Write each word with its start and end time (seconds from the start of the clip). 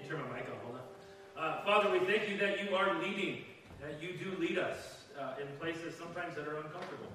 Me 0.00 0.08
turn 0.08 0.20
my 0.30 0.36
mic 0.36 0.48
on. 0.48 0.56
Hold 0.64 0.80
on. 0.80 0.86
Uh, 1.36 1.64
Father, 1.64 1.90
we 1.92 2.00
thank 2.06 2.28
you 2.28 2.36
that 2.38 2.62
you 2.62 2.74
are 2.74 2.98
leading, 3.02 3.44
that 3.80 4.00
you 4.02 4.16
do 4.16 4.32
lead 4.40 4.56
us 4.56 5.04
uh, 5.18 5.34
in 5.40 5.46
places 5.58 5.94
sometimes 5.98 6.36
that 6.36 6.48
are 6.48 6.56
uncomfortable. 6.56 7.12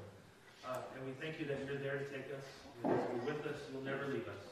Uh, 0.67 0.77
and 0.97 1.05
we 1.05 1.13
thank 1.19 1.39
you 1.39 1.45
that 1.47 1.65
you're 1.65 1.81
there 1.81 1.97
to 1.97 2.05
take 2.05 2.29
us. 2.29 2.45
You're 2.83 3.25
with 3.25 3.45
us. 3.47 3.57
You'll 3.71 3.83
never 3.83 4.05
leave 4.07 4.27
us. 4.27 4.43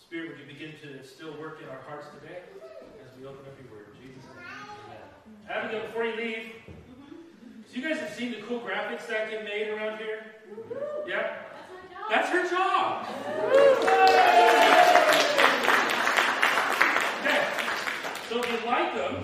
Spirit, 0.00 0.30
would 0.30 0.38
you 0.40 0.46
begin 0.46 0.72
to 0.82 1.06
still 1.06 1.36
work 1.38 1.60
in 1.62 1.68
our 1.68 1.82
hearts 1.88 2.06
today 2.20 2.40
as 3.04 3.18
we 3.18 3.26
open 3.26 3.44
up 3.44 3.56
your 3.60 3.72
word? 3.72 3.88
In 3.92 4.08
Jesus' 4.08 4.24
name. 4.32 4.44
Amen. 4.88 5.64
Abigail, 5.64 5.86
before 5.86 6.04
you 6.06 6.16
leave, 6.16 6.52
so 7.68 7.76
you 7.76 7.82
guys 7.82 7.98
have 7.98 8.12
seen 8.14 8.32
the 8.32 8.40
cool 8.42 8.60
graphics 8.60 9.06
that 9.08 9.30
get 9.30 9.44
made 9.44 9.68
around 9.68 9.98
here? 9.98 10.24
Yeah? 11.06 11.36
That's 12.08 12.28
her 12.30 12.48
job. 12.48 13.06
Okay. 13.44 14.71
So 18.32 18.40
if 18.40 18.50
you 18.50 18.66
like 18.66 18.94
them, 18.94 19.22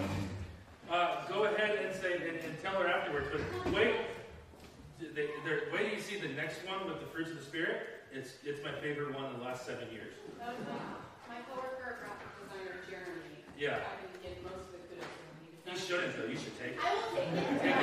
uh, 0.90 1.26
go 1.28 1.44
ahead 1.44 1.78
and 1.82 1.94
say 1.94 2.12
and, 2.12 2.24
and, 2.44 2.62
tell 2.62 2.74
her 2.74 2.86
afterwards. 2.86 3.28
But 3.32 3.72
wait, 3.72 3.94
they, 5.00 5.28
wait 5.72 5.88
till 5.88 5.94
you 5.94 6.00
see 6.02 6.20
the 6.20 6.34
next 6.34 6.58
one 6.66 6.86
with 6.86 7.00
the 7.00 7.06
fruits 7.06 7.30
of 7.30 7.38
the 7.38 7.42
spirit. 7.42 8.04
It's 8.12 8.34
it's 8.44 8.62
my 8.62 8.70
favorite 8.82 9.14
one 9.14 9.32
in 9.32 9.38
the 9.38 9.46
last 9.46 9.64
seven 9.64 9.88
years. 9.90 10.12
my, 10.38 10.52
my 11.26 11.40
coworker, 11.48 12.04
graphic 12.04 12.28
designer 12.36 12.84
Jeremy. 12.84 13.48
Yeah. 13.58 13.78
He 15.64 15.78
shouldn't 15.78 16.14
though. 16.14 16.26
You 16.26 16.36
should 16.36 16.58
take 16.60 16.72
it. 16.72 16.80
I 16.84 16.92
will 16.92 17.16
take 17.16 17.64
it. 17.64 17.80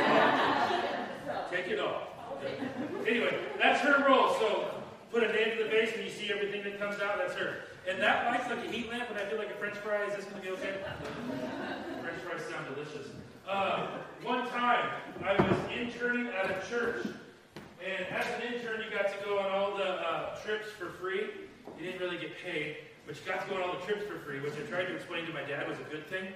Take 1.49 1.71
it 1.73 1.79
off. 1.79 2.05
Take 2.39 2.59
it 2.61 2.61
off. 2.61 3.07
Anyway, 3.07 3.35
that's 3.59 3.81
her 3.81 4.05
role. 4.07 4.35
So 4.35 4.75
put 5.11 5.23
a 5.23 5.33
name 5.33 5.57
to 5.57 5.63
the 5.63 5.69
base 5.71 5.91
and 5.95 6.03
you 6.03 6.11
see 6.11 6.31
everything 6.31 6.61
that 6.65 6.79
comes 6.79 7.01
out. 7.01 7.17
That's 7.17 7.33
her. 7.33 7.63
And 7.87 8.01
that 8.01 8.25
light's 8.25 8.49
like 8.49 8.65
a 8.65 8.71
heat 8.71 8.89
lamp, 8.89 9.09
and 9.09 9.19
I 9.19 9.25
feel 9.25 9.37
like 9.37 9.51
a 9.51 9.55
French 9.55 9.75
fry. 9.75 10.05
Is 10.05 10.15
this 10.15 10.25
going 10.25 10.41
to 10.41 10.47
be 10.47 10.53
okay? 10.53 10.73
French 12.01 12.19
fries 12.21 12.41
sound 12.49 12.65
delicious. 12.73 13.09
Uh, 13.47 13.87
one 14.23 14.47
time, 14.49 14.89
I 15.23 15.33
was 15.33 15.55
interning 15.71 16.27
at 16.29 16.49
a 16.49 16.67
church, 16.67 17.05
and 17.85 18.05
as 18.07 18.25
an 18.35 18.53
intern, 18.53 18.81
you 18.81 18.89
got 18.97 19.11
to 19.11 19.23
go 19.23 19.37
on 19.37 19.51
all 19.51 19.77
the 19.77 19.83
uh, 19.85 20.35
trips 20.37 20.67
for 20.69 20.89
free. 20.89 21.29
You 21.77 21.85
didn't 21.85 22.01
really 22.01 22.17
get 22.17 22.31
paid, 22.43 22.77
but 23.05 23.15
you 23.15 23.21
got 23.31 23.43
to 23.43 23.49
go 23.49 23.61
on 23.61 23.69
all 23.69 23.75
the 23.79 23.85
trips 23.85 24.03
for 24.05 24.17
free, 24.19 24.39
which 24.39 24.53
I 24.53 24.67
tried 24.67 24.85
to 24.85 24.95
explain 24.95 25.27
to 25.27 25.33
my 25.33 25.43
dad 25.43 25.69
was 25.69 25.77
a 25.79 25.83
good 25.83 26.07
thing, 26.07 26.29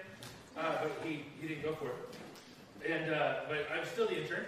uh, 0.56 0.76
but 0.84 0.92
he, 1.04 1.26
he 1.42 1.48
didn't 1.48 1.64
go 1.64 1.74
for 1.74 1.88
it. 1.88 2.92
And 2.92 3.12
uh, 3.12 3.42
but 3.50 3.68
I 3.76 3.80
was 3.80 3.90
still 3.90 4.08
the 4.08 4.22
intern, 4.22 4.46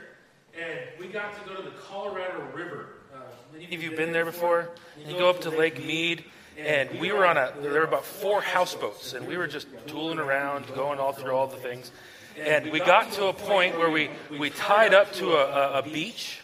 and 0.55 0.79
we 0.99 1.07
got 1.07 1.33
to 1.33 1.49
go 1.49 1.55
to 1.55 1.63
the 1.63 1.75
Colorado 1.77 2.47
River. 2.53 2.89
Uh, 3.11 3.59
have 3.59 3.81
you 3.83 3.91
been 3.91 4.11
there 4.11 4.23
before? 4.23 4.69
You 5.05 5.17
go 5.17 5.31
up 5.31 5.41
to 5.41 5.49
Lake 5.49 5.83
Mead 5.83 6.23
and 6.65 6.99
we 6.99 7.11
were 7.11 7.25
on 7.25 7.37
a 7.37 7.53
there 7.61 7.71
were 7.71 7.83
about 7.83 8.05
four 8.05 8.41
houseboats 8.41 9.13
and 9.13 9.27
we 9.27 9.37
were 9.37 9.47
just 9.47 9.67
tooling 9.87 10.19
around 10.19 10.65
going 10.75 10.99
all 10.99 11.11
through 11.11 11.31
all 11.31 11.47
the 11.47 11.57
things 11.57 11.91
and 12.39 12.71
we 12.71 12.79
got 12.79 13.11
to 13.11 13.25
a 13.25 13.33
point 13.33 13.77
where 13.77 13.89
we 13.89 14.09
we 14.39 14.49
tied 14.49 14.93
up 14.93 15.11
to 15.13 15.33
a, 15.33 15.79
a 15.79 15.81
beach 15.81 16.41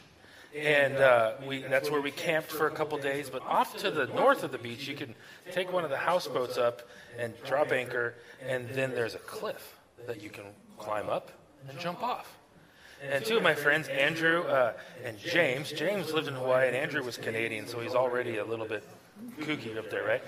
and 0.55 0.95
uh, 0.95 1.33
we 1.45 1.61
that's 1.63 1.91
where 1.91 2.01
we 2.01 2.11
camped 2.11 2.51
for 2.51 2.67
a 2.67 2.71
couple 2.71 2.97
days 2.97 3.29
but 3.29 3.41
off 3.43 3.77
to 3.77 3.91
the 3.91 4.07
north 4.07 4.43
of 4.43 4.51
the 4.51 4.57
beach 4.57 4.87
you 4.87 4.95
can 4.95 5.13
take 5.51 5.71
one 5.71 5.83
of 5.83 5.89
the 5.89 5.97
houseboats 5.97 6.57
up 6.57 6.81
and 7.17 7.33
drop 7.43 7.71
anchor 7.71 8.15
and 8.45 8.67
then 8.69 8.91
there's 8.91 9.15
a 9.15 9.19
cliff 9.19 9.77
that 10.07 10.21
you 10.21 10.29
can 10.29 10.45
climb 10.77 11.09
up 11.09 11.31
and 11.69 11.79
jump 11.79 12.01
off 12.01 12.33
and 13.11 13.23
two 13.23 13.37
of 13.37 13.43
my 13.43 13.53
friends, 13.53 13.87
Andrew 13.89 14.41
uh, 14.41 14.73
and 15.05 15.19
James. 15.19 15.71
James 15.71 16.13
lived 16.13 16.27
in 16.27 16.33
Hawaii, 16.33 16.67
and 16.67 16.75
Andrew 16.75 17.03
was 17.03 17.15
Canadian, 17.15 17.67
so 17.67 17.79
he's 17.79 17.93
already 17.93 18.37
a 18.37 18.43
little 18.43 18.65
bit 18.65 18.83
kooky 19.39 19.77
up 19.77 19.89
there, 19.89 20.05
right? 20.05 20.21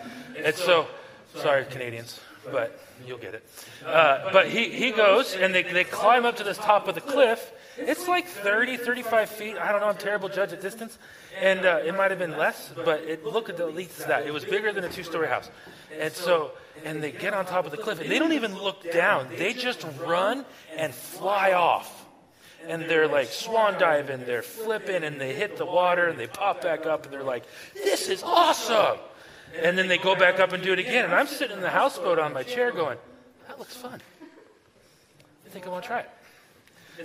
And 0.44 0.56
so, 0.56 0.88
sorry, 1.36 1.66
Canadians, 1.66 2.20
but 2.52 2.80
you'll 3.06 3.18
get 3.18 3.34
it. 3.34 3.50
Uh, 3.86 4.32
but 4.32 4.48
he, 4.48 4.70
he 4.70 4.92
goes 4.92 5.36
and 5.36 5.54
they, 5.54 5.64
they 5.64 5.84
climb 5.84 6.26
up 6.26 6.38
to 6.38 6.44
this 6.44 6.58
top 6.58 6.88
of 6.88 6.96
the 6.96 7.02
cliff. 7.02 7.52
It's 7.78 8.08
like 8.08 8.28
30, 8.28 8.78
35 8.78 9.30
feet. 9.30 9.58
I 9.58 9.72
don't 9.72 9.82
know. 9.82 9.88
I'm 9.88 9.98
terrible 9.98 10.30
judge 10.30 10.52
at 10.52 10.62
distance. 10.62 10.98
And 11.40 11.66
uh, 11.66 11.80
it 11.86 11.96
might 11.96 12.12
have 12.12 12.20
been 12.20 12.38
less, 12.38 12.74
but 12.84 13.02
it, 13.02 13.26
look 13.26 13.50
at 13.50 13.76
least 13.76 14.08
that. 14.08 14.26
It 14.26 14.34
was 14.34 14.44
bigger 14.44 14.74
than 14.74 14.84
a 14.84 14.90
two 14.90 15.04
story 15.04 15.28
house. 15.28 15.50
And 15.98 16.12
so, 16.12 16.52
and 16.84 17.02
they 17.02 17.12
get 17.12 17.34
on 17.34 17.46
top 17.46 17.66
of 17.66 17.72
the 17.72 17.78
cliff 17.78 18.02
and 18.02 18.10
they 18.10 18.20
don't 18.20 18.34
even 18.34 18.56
look 18.56 18.92
down. 18.92 19.28
They 19.38 19.54
just 19.54 19.86
run 20.06 20.46
and 20.76 20.94
fly 20.94 21.54
off 21.54 21.99
and 22.68 22.84
they're 22.84 23.08
like 23.08 23.28
swan 23.28 23.80
diving, 23.80 24.26
they're 24.26 24.42
flipping, 24.42 25.04
and 25.04 25.20
they 25.20 25.34
hit 25.34 25.58
the 25.58 25.66
water, 25.66 26.08
and 26.08 26.20
they 26.20 26.28
pop 26.28 26.62
back 26.62 26.86
up, 26.86 27.06
and 27.06 27.14
they're 27.14 27.24
like, 27.24 27.44
"This 27.74 28.10
is 28.10 28.24
awesome!" 28.24 28.98
And 29.62 29.78
then 29.78 29.88
they 29.88 29.98
go 29.98 30.16
back 30.16 30.40
up 30.40 30.54
and 30.54 30.62
do 30.62 30.74
it 30.74 30.80
again, 30.80 31.06
and 31.06 31.14
I'm 31.14 31.28
sitting 31.28 31.58
in 31.58 31.62
the 31.62 31.70
houseboat 31.70 32.20
on 32.20 32.34
my 32.34 32.44
chair, 32.44 32.72
going, 32.72 32.98
"That 33.48 33.60
looks 33.60 33.76
fun. 33.76 34.02
I 35.46 35.50
think 35.50 35.66
I 35.66 35.70
want 35.70 35.84
to 35.84 35.88
try 35.88 36.00
it." 36.02 36.10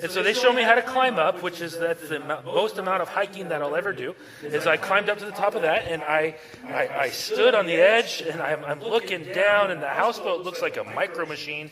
And 0.03 0.11
so 0.11 0.23
they 0.23 0.35
show 0.35 0.53
me 0.53 0.63
how 0.63 0.75
to 0.75 0.83
climb 0.83 1.19
up, 1.19 1.43
which 1.43 1.61
is 1.61 1.79
that's 1.79 2.09
the 2.09 2.19
most 2.45 2.79
amount 2.79 3.01
of 3.01 3.09
hiking 3.09 3.49
that 3.49 3.63
I'll 3.63 3.77
ever 3.77 3.93
do. 3.93 4.15
Is 4.43 4.67
I 4.67 4.77
climbed 4.77 5.09
up 5.09 5.19
to 5.19 5.25
the 5.25 5.31
top 5.33 5.55
of 5.55 5.63
that, 5.63 5.87
and 5.87 6.03
I 6.03 6.37
I, 6.67 6.89
I 6.89 7.11
stood 7.11 7.55
on 7.55 7.67
the 7.67 7.75
edge, 7.75 8.21
and 8.21 8.43
I'm, 8.43 8.65
I'm 8.65 8.81
looking 8.81 9.25
down, 9.33 9.71
and 9.71 9.81
the 9.81 9.89
houseboat 9.89 10.45
looks 10.45 10.61
like 10.61 10.77
a 10.77 10.85
micro 10.85 11.27
machine. 11.27 11.71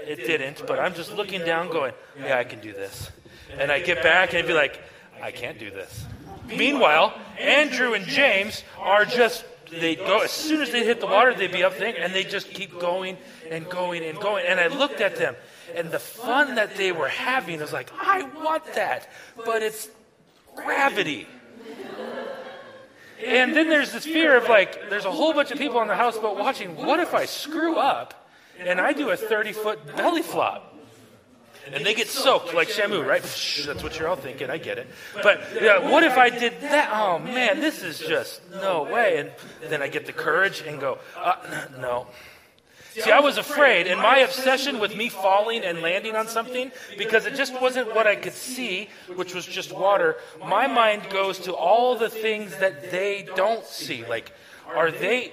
It 0.00 0.26
didn't, 0.26 0.66
but 0.66 0.78
I'm 0.78 0.94
just 0.94 1.14
looking 1.14 1.44
down, 1.44 1.70
going, 1.70 1.92
"Yeah, 2.18 2.38
I 2.38 2.44
can 2.44 2.60
do 2.60 2.72
this." 2.72 3.10
And 3.58 3.70
I 3.70 3.80
get 3.80 4.02
back 4.02 4.30
and 4.30 4.38
I'd 4.38 4.46
be 4.46 4.52
like, 4.52 4.80
I 5.22 5.30
can't 5.30 5.58
do 5.58 5.70
this. 5.70 6.04
Meanwhile, 6.46 7.14
Andrew 7.38 7.94
and 7.94 8.04
James 8.06 8.64
are 8.78 9.04
just, 9.04 9.44
they 9.70 9.96
go, 9.96 10.20
as 10.20 10.30
soon 10.30 10.62
as 10.62 10.70
they 10.70 10.84
hit 10.84 11.00
the 11.00 11.06
water, 11.06 11.34
they'd 11.34 11.52
be 11.52 11.62
up 11.62 11.78
there 11.78 11.94
and 11.96 12.12
they 12.12 12.24
just 12.24 12.50
keep 12.50 12.78
going 12.78 13.16
and 13.50 13.68
going 13.68 14.04
and 14.04 14.18
going. 14.18 14.44
And 14.46 14.58
I 14.58 14.66
looked 14.66 15.00
at 15.00 15.16
them 15.16 15.36
and 15.74 15.90
the 15.90 15.98
fun 15.98 16.56
that 16.56 16.76
they 16.76 16.92
were 16.92 17.08
having, 17.08 17.60
was 17.60 17.72
like, 17.72 17.90
I 18.00 18.22
want 18.22 18.64
that, 18.74 19.08
but 19.44 19.62
it's 19.62 19.88
gravity. 20.56 21.26
And 23.24 23.54
then 23.54 23.68
there's 23.68 23.92
this 23.92 24.04
fear 24.04 24.36
of 24.36 24.48
like, 24.48 24.88
there's 24.88 25.04
a 25.04 25.10
whole 25.10 25.34
bunch 25.34 25.50
of 25.50 25.58
people 25.58 25.78
on 25.78 25.88
the 25.88 25.94
houseboat 25.94 26.38
watching. 26.38 26.74
What 26.76 27.00
if 27.00 27.14
I 27.14 27.26
screw 27.26 27.76
up 27.76 28.28
and 28.58 28.80
I 28.80 28.92
do 28.92 29.10
a 29.10 29.16
30 29.16 29.52
foot 29.52 29.96
belly 29.96 30.22
flop? 30.22 30.69
And 31.72 31.84
they 31.84 31.94
get 31.94 32.08
soaked 32.08 32.54
like 32.54 32.68
Shamu, 32.68 33.06
right? 33.06 33.22
That's 33.22 33.82
what 33.82 33.98
you're 33.98 34.08
all 34.08 34.16
thinking. 34.16 34.50
I 34.50 34.58
get 34.58 34.78
it. 34.78 34.88
But 35.22 35.40
yeah, 35.60 35.90
what 35.90 36.02
if 36.02 36.16
I 36.16 36.30
did 36.30 36.60
that? 36.62 36.90
Oh 36.92 37.18
man, 37.18 37.60
this 37.60 37.82
is 37.82 37.98
just 37.98 38.42
no 38.50 38.84
way. 38.84 39.18
And 39.18 39.70
then 39.70 39.82
I 39.82 39.88
get 39.88 40.06
the 40.06 40.12
courage 40.12 40.62
and 40.66 40.80
go, 40.80 40.98
uh, 41.16 41.36
no. 41.78 42.06
See, 42.94 43.12
I 43.12 43.20
was 43.20 43.38
afraid, 43.38 43.86
and 43.86 44.00
my 44.00 44.18
obsession 44.18 44.80
with 44.80 44.96
me 44.96 45.08
falling 45.08 45.62
and 45.62 45.80
landing 45.80 46.16
on 46.16 46.26
something, 46.26 46.72
because 46.98 47.24
it 47.24 47.36
just 47.36 47.58
wasn't 47.60 47.94
what 47.94 48.08
I 48.08 48.16
could 48.16 48.32
see, 48.32 48.88
which 49.14 49.32
was 49.32 49.46
just 49.46 49.72
water, 49.72 50.16
my 50.44 50.66
mind 50.66 51.08
goes 51.08 51.38
to 51.40 51.54
all 51.54 51.94
the 51.96 52.10
things 52.10 52.56
that 52.58 52.90
they 52.90 53.28
don't 53.36 53.64
see. 53.64 54.04
Like, 54.04 54.32
are 54.74 54.90
they 54.90 55.32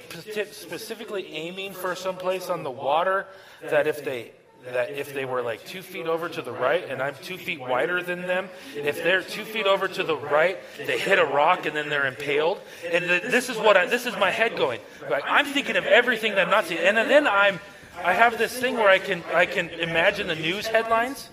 specifically 0.51 1.33
aiming 1.33 1.73
for 1.73 1.95
someplace 1.95 2.49
on 2.49 2.61
the 2.63 2.71
water 2.71 3.25
that 3.63 3.87
if 3.87 4.03
they 4.03 4.33
that 4.65 4.91
if 4.91 5.13
they 5.13 5.25
were 5.25 5.41
like 5.41 5.65
two 5.65 5.81
feet 5.81 6.07
over 6.07 6.27
to 6.27 6.41
the 6.41 6.51
right 6.51 6.89
and 6.89 7.01
I'm 7.01 7.15
two 7.21 7.37
feet 7.37 7.59
wider 7.59 8.01
than 8.01 8.23
them, 8.23 8.49
if 8.75 9.03
they're 9.03 9.21
two 9.21 9.45
feet 9.45 9.65
over 9.65 9.87
to 9.87 10.03
the 10.03 10.17
right, 10.17 10.57
they 10.77 10.99
hit 10.99 11.19
a 11.19 11.25
rock 11.25 11.65
and 11.65 11.75
then 11.75 11.89
they're 11.89 12.07
impaled. 12.07 12.59
And 12.91 13.05
this 13.05 13.49
is 13.49 13.57
what 13.57 13.77
I, 13.77 13.85
this 13.85 14.05
is 14.05 14.15
my 14.17 14.31
head 14.31 14.57
going. 14.57 14.79
Like, 15.09 15.23
I'm 15.25 15.45
thinking 15.45 15.77
of 15.77 15.85
everything 15.85 16.35
that 16.35 16.45
I'm 16.45 16.51
not 16.51 16.65
seeing, 16.65 16.81
and 16.81 16.97
then 16.97 17.27
I'm 17.27 17.59
I 18.03 18.13
have 18.13 18.37
this 18.37 18.57
thing 18.57 18.75
where 18.75 18.89
I 18.89 18.99
can 18.99 19.23
I 19.33 19.45
can 19.45 19.69
imagine 19.69 20.27
the 20.27 20.35
news 20.35 20.67
headlines. 20.67 21.29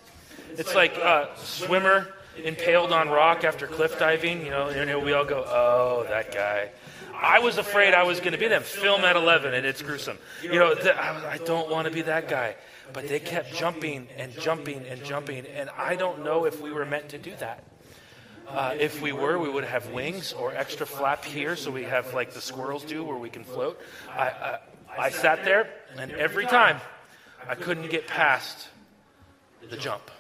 It's 0.57 0.75
like 0.75 0.97
uh, 0.97 1.35
swimmer 1.37 2.15
impaled 2.43 2.93
on 2.93 3.09
rock 3.09 3.45
after 3.45 3.67
cliff 3.67 3.99
diving. 3.99 4.45
You 4.45 4.51
know, 4.51 4.69
and 4.69 5.05
we 5.05 5.13
all 5.13 5.25
go, 5.25 5.45
oh, 5.47 6.07
that 6.09 6.33
guy. 6.33 6.71
I 7.15 7.39
was 7.39 7.59
afraid 7.59 7.95
I 7.95 8.03
was 8.03 8.19
going 8.21 8.33
to 8.33 8.39
be 8.39 8.49
them. 8.49 8.63
Film 8.63 9.03
at 9.03 9.17
11, 9.17 9.55
and 9.55 9.65
it's 9.65 9.83
gruesome. 9.83 10.19
You 10.43 10.59
know, 10.59 10.75
the, 10.75 10.95
I, 10.95 11.35
I 11.35 11.39
don't 11.39 11.71
want 11.71 11.87
to 11.87 11.93
be 11.93 12.03
that 12.03 12.29
guy. 12.29 12.57
But 12.93 13.09
they 13.09 13.19
kept 13.19 13.55
jumping 13.55 14.09
and 14.17 14.33
jumping 14.33 14.85
and 14.87 15.03
jumping, 15.05 15.47
and 15.47 15.71
I 15.71 15.97
don't 15.97 16.25
know 16.25 16.45
if 16.45 16.61
we 16.61 16.71
were 16.71 16.85
meant 16.85 17.09
to 17.11 17.19
do 17.19 17.35
that. 17.37 17.65
Uh, 18.49 18.75
if 18.79 19.01
we 19.01 19.13
were, 19.13 19.39
we 19.39 19.49
would 19.49 19.65
have 19.65 19.91
wings 19.91 20.33
or 20.33 20.55
extra 20.55 20.87
flap 20.87 21.25
here, 21.25 21.57
so 21.57 21.71
we 21.71 21.85
have 21.85 22.13
like 22.13 22.33
the 22.33 22.41
squirrels 22.41 22.85
do, 22.85 23.03
where 23.03 23.17
we 23.17 23.31
can 23.31 23.43
float. 23.43 23.81
I, 24.11 24.29
I, 24.29 24.59
I 24.99 25.11
sat 25.11 25.45
there, 25.45 25.69
and 25.97 26.13
every 26.13 26.45
time 26.45 26.81
I 27.49 27.55
couldn't 27.55 27.91
get 27.91 28.07
past 28.07 28.69
the 29.71 29.77
jump. 29.77 30.11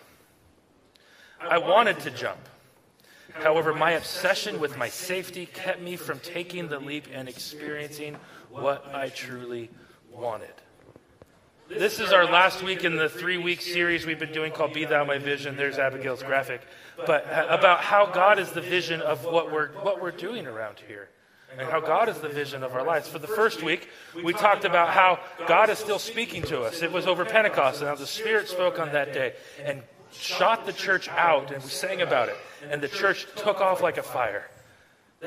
I 1.40 1.58
wanted 1.58 2.00
to 2.00 2.10
jump. 2.10 2.40
However, 3.34 3.74
my 3.74 3.92
obsession 3.92 4.60
with 4.60 4.78
my 4.78 4.88
safety 4.88 5.46
kept 5.46 5.80
me 5.80 5.96
from 5.96 6.18
taking 6.20 6.68
the 6.68 6.78
leap 6.78 7.06
and 7.12 7.28
experiencing 7.28 8.16
what 8.50 8.86
I 8.94 9.08
truly 9.08 9.70
wanted. 10.10 10.52
This 11.68 11.98
is 11.98 12.12
our 12.12 12.26
last 12.26 12.62
week 12.62 12.84
in 12.84 12.96
the 12.96 13.08
three 13.08 13.38
week 13.38 13.62
series 13.62 14.04
we've 14.04 14.18
been 14.18 14.32
doing 14.32 14.52
called 14.52 14.74
Be 14.74 14.84
Thou 14.84 15.04
My 15.04 15.16
Vision. 15.16 15.56
There's 15.56 15.78
Abigail's 15.78 16.22
graphic. 16.22 16.60
But 17.06 17.24
about 17.48 17.80
how 17.80 18.04
God 18.04 18.38
is 18.38 18.50
the 18.52 18.60
vision 18.60 19.00
of 19.00 19.24
what 19.24 19.50
we're, 19.50 19.68
what 19.82 20.02
we're 20.02 20.10
doing 20.10 20.46
around 20.46 20.80
here. 20.86 21.08
and 21.58 21.68
how 21.68 21.80
God 21.80 22.08
is 22.08 22.18
the 22.18 22.28
vision 22.28 22.62
of 22.62 22.74
our 22.74 22.84
lives. 22.84 23.08
For 23.08 23.18
the 23.18 23.26
first 23.26 23.62
week, 23.62 23.88
we 24.22 24.32
talked 24.32 24.64
about 24.64 24.90
how 24.90 25.20
God 25.46 25.70
is 25.70 25.78
still 25.78 25.98
speaking 25.98 26.42
to 26.44 26.62
us. 26.62 26.82
It 26.82 26.92
was 26.92 27.06
over 27.06 27.24
Pentecost, 27.24 27.80
and 27.80 27.88
how 27.88 27.94
the 27.94 28.06
Spirit 28.06 28.48
spoke 28.48 28.78
on 28.78 28.92
that 28.92 29.12
day 29.12 29.34
and 29.64 29.82
shot 30.12 30.66
the 30.66 30.72
church 30.72 31.08
out, 31.08 31.50
and 31.50 31.62
we 31.62 31.70
sang 31.70 32.00
about 32.00 32.28
it. 32.28 32.36
And 32.70 32.82
the 32.82 32.88
church 32.88 33.26
took 33.36 33.60
off 33.60 33.82
like 33.82 33.98
a 33.98 34.02
fire. 34.02 34.48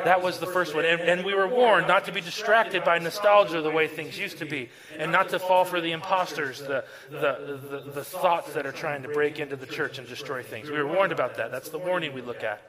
That 0.04 0.22
was 0.22 0.40
the 0.40 0.48
first 0.48 0.76
one. 0.76 0.86
And, 0.86 1.02
and, 1.02 1.26
we 1.26 1.34
were 1.34 1.48
warned 1.48 1.88
not 1.88 2.06
to 2.06 2.12
be 2.12 2.22
distracted 2.22 2.84
by 2.84 3.00
nostalgia 3.00 3.62
the 3.62 3.72
way 3.72 3.88
things 3.88 4.18
used 4.18 4.38
to 4.40 4.46
be, 4.46 4.70
and 4.98 5.12
not 5.12 5.30
to 5.30 5.40
fall 5.40 5.66
for 5.66 5.82
the 5.82 5.92
imposters, 5.92 6.60
the, 6.60 6.84
the, 7.10 7.60
the, 7.70 7.92
the, 7.92 8.04
thoughts 8.04 8.54
that 8.54 8.66
are 8.66 8.72
trying 8.72 9.02
to 9.04 9.10
break 9.10 9.40
into 9.40 9.56
the 9.56 9.66
church 9.66 9.98
and 9.98 10.08
destroy 10.08 10.44
things. 10.44 10.70
We 10.70 10.78
were 10.78 10.88
warned 10.88 11.12
about 11.12 11.36
that. 11.38 11.52
That's 11.52 11.70
the 11.70 11.80
warning 11.80 12.14
we 12.14 12.22
look 12.22 12.44
at. 12.44 12.62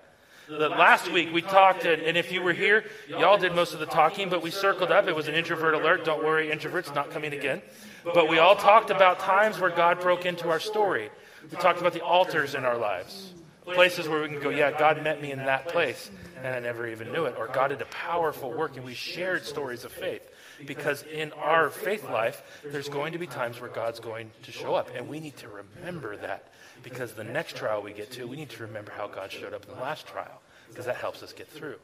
The 0.48 0.70
last 0.70 1.12
week 1.12 1.32
we 1.32 1.42
talked, 1.42 1.84
and 1.84 2.16
if 2.16 2.32
you 2.32 2.40
were 2.40 2.54
here, 2.54 2.84
y'all 3.06 3.36
did 3.36 3.54
most 3.54 3.74
of 3.74 3.80
the 3.80 3.86
talking, 3.86 4.30
but 4.30 4.42
we 4.42 4.50
circled 4.50 4.90
up. 4.90 5.06
It 5.06 5.14
was 5.14 5.28
an 5.28 5.34
introvert 5.34 5.74
alert. 5.74 6.04
Don't 6.06 6.24
worry, 6.24 6.48
introverts, 6.48 6.94
not 6.94 7.10
coming 7.10 7.34
again. 7.34 7.60
But 8.02 8.28
we 8.28 8.38
all 8.38 8.56
talked 8.56 8.88
about 8.88 9.18
times 9.18 9.60
where 9.60 9.70
God 9.70 10.00
broke 10.00 10.24
into 10.24 10.48
our 10.48 10.60
story. 10.60 11.10
We 11.50 11.58
talked 11.58 11.80
about 11.80 11.92
the 11.92 12.00
altars 12.00 12.54
in 12.54 12.64
our 12.64 12.78
lives 12.78 13.34
places 13.74 14.08
where 14.08 14.22
we 14.22 14.28
can 14.28 14.40
go, 14.40 14.50
yeah, 14.50 14.76
God 14.76 15.02
met 15.02 15.20
me 15.20 15.32
in 15.32 15.38
that 15.38 15.68
place, 15.68 16.10
and 16.42 16.54
I 16.54 16.60
never 16.60 16.86
even 16.86 17.12
knew 17.12 17.24
it. 17.24 17.34
Or 17.38 17.46
God 17.48 17.68
did 17.68 17.80
a 17.80 17.86
powerful 17.86 18.52
work, 18.52 18.76
and 18.76 18.84
we 18.84 18.94
shared 18.94 19.44
stories 19.44 19.84
of 19.84 19.92
faith. 19.92 20.22
Because 20.66 21.04
in 21.04 21.32
our 21.32 21.70
faith 21.70 22.04
life, 22.04 22.42
there's 22.64 22.88
going 22.88 23.12
to 23.12 23.18
be 23.18 23.28
times 23.28 23.60
where 23.60 23.70
God's 23.70 24.00
going 24.00 24.30
to 24.42 24.52
show 24.52 24.74
up, 24.74 24.90
and 24.96 25.08
we 25.08 25.20
need 25.20 25.36
to 25.38 25.48
remember 25.48 26.16
that. 26.16 26.48
Because 26.82 27.12
the 27.12 27.24
next 27.24 27.56
trial 27.56 27.82
we 27.82 27.92
get 27.92 28.10
to, 28.12 28.26
we 28.26 28.36
need 28.36 28.50
to 28.50 28.62
remember 28.62 28.92
how 28.96 29.06
God 29.06 29.30
showed 29.30 29.54
up 29.54 29.64
in 29.68 29.74
the 29.74 29.80
last 29.80 30.06
trial, 30.06 30.40
because 30.68 30.86
that 30.86 30.96
helps 30.96 31.22
us 31.22 31.32
get 31.32 31.48
through. 31.48 31.76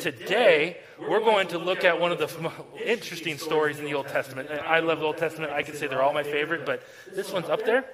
Today, 0.00 0.78
we're 0.98 1.20
going 1.20 1.46
to 1.48 1.58
look 1.58 1.84
at 1.84 2.00
one 2.00 2.10
of 2.10 2.18
the 2.18 2.28
interesting 2.84 3.38
stories 3.38 3.78
in 3.78 3.84
the 3.84 3.94
Old 3.94 4.08
Testament. 4.08 4.50
I 4.50 4.80
love 4.80 4.98
the 4.98 5.06
Old 5.06 5.18
Testament. 5.18 5.52
I 5.52 5.62
can 5.62 5.76
say 5.76 5.86
they're 5.86 6.02
all 6.02 6.14
my 6.14 6.22
favorite, 6.22 6.66
but 6.66 6.82
this 7.14 7.32
one's 7.32 7.48
up 7.48 7.64
there. 7.64 7.84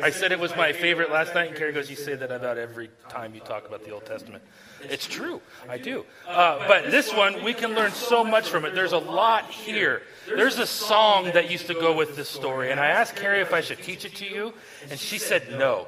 I 0.00 0.10
said 0.10 0.32
it 0.32 0.38
was 0.38 0.54
my 0.56 0.72
favorite 0.72 1.10
last 1.10 1.34
night, 1.34 1.48
and 1.48 1.56
Carrie 1.56 1.72
goes, 1.72 1.90
You 1.90 1.96
say 1.96 2.14
that 2.14 2.30
about 2.30 2.56
every 2.56 2.90
time 3.08 3.34
you 3.34 3.40
talk 3.40 3.66
about 3.66 3.84
the 3.84 3.90
Old 3.90 4.06
Testament. 4.06 4.42
It's 4.82 5.06
true. 5.06 5.40
I 5.68 5.78
do. 5.78 6.04
Uh, 6.26 6.66
but 6.66 6.90
this 6.90 7.12
one, 7.12 7.44
we 7.44 7.54
can 7.54 7.74
learn 7.74 7.92
so 7.92 8.24
much 8.24 8.48
from 8.48 8.64
it. 8.64 8.74
There's 8.74 8.92
a 8.92 8.98
lot 8.98 9.50
here. 9.50 10.02
There's 10.26 10.58
a 10.58 10.66
song 10.66 11.26
that 11.34 11.50
used 11.50 11.66
to 11.66 11.74
go 11.74 11.94
with 11.94 12.16
this 12.16 12.28
story, 12.28 12.70
and 12.70 12.80
I 12.80 12.86
asked 12.86 13.16
Carrie 13.16 13.40
if 13.40 13.52
I 13.52 13.60
should 13.60 13.82
teach 13.82 14.04
it 14.04 14.14
to 14.16 14.26
you, 14.26 14.54
and 14.90 14.98
she 14.98 15.18
said 15.18 15.58
no. 15.58 15.86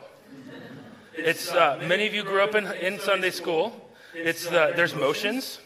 It's 1.15 1.51
uh, 1.53 1.83
many 1.87 2.07
of 2.07 2.15
you 2.15 2.25
grew 2.25 2.43
up 2.43 2.55
in, 2.55 2.67
in 2.73 2.99
Sunday 2.99 3.31
school. 3.31 3.73
It's 4.15 4.47
uh, 4.47 4.73
there's 4.77 4.95
motions. 4.95 5.61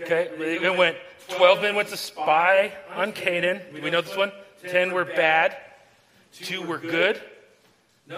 Okay, 0.00 0.30
it 0.38 0.76
went. 0.76 0.96
Twelve 1.28 1.62
men 1.62 1.74
went 1.74 1.88
to 1.88 1.96
spy 1.96 2.72
on 2.94 3.12
Canaan. 3.12 3.60
We 3.82 3.90
know 3.90 4.00
this 4.00 4.16
one. 4.16 4.32
Ten 4.66 4.92
were 4.92 5.04
bad. 5.04 5.56
Two 6.32 6.62
were 6.62 6.78
good. 6.78 7.20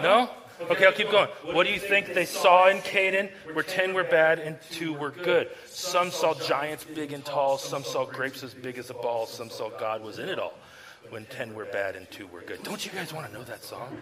No? 0.01 0.29
Okay, 0.69 0.85
I'll 0.85 0.93
keep 0.93 1.11
going. 1.11 1.27
What 1.43 1.65
do 1.65 1.73
you 1.73 1.79
think 1.79 2.13
they 2.13 2.25
saw 2.25 2.69
in 2.69 2.81
Canaan? 2.81 3.29
Where 3.53 3.63
ten 3.63 3.93
were 3.93 4.03
bad 4.03 4.39
and 4.39 4.57
two 4.71 4.93
were 4.93 5.11
good. 5.11 5.49
Some 5.65 6.11
saw 6.11 6.33
giants 6.33 6.85
big 6.85 7.11
and 7.11 7.25
tall. 7.25 7.57
Some 7.57 7.83
saw 7.83 8.05
grapes 8.05 8.43
as 8.43 8.53
big 8.53 8.77
as 8.77 8.89
a 8.89 8.93
ball. 8.93 9.25
Some 9.25 9.49
saw 9.49 9.69
God 9.69 10.03
was 10.03 10.19
in 10.19 10.29
it 10.29 10.39
all. 10.39 10.53
When 11.09 11.25
ten 11.25 11.53
were 11.53 11.65
bad 11.65 11.95
and 11.95 12.09
two 12.11 12.27
were 12.27 12.41
good. 12.41 12.63
Don't 12.63 12.85
you 12.85 12.91
guys 12.91 13.13
want 13.13 13.27
to 13.27 13.33
know 13.33 13.43
that 13.43 13.63
song? 13.63 13.97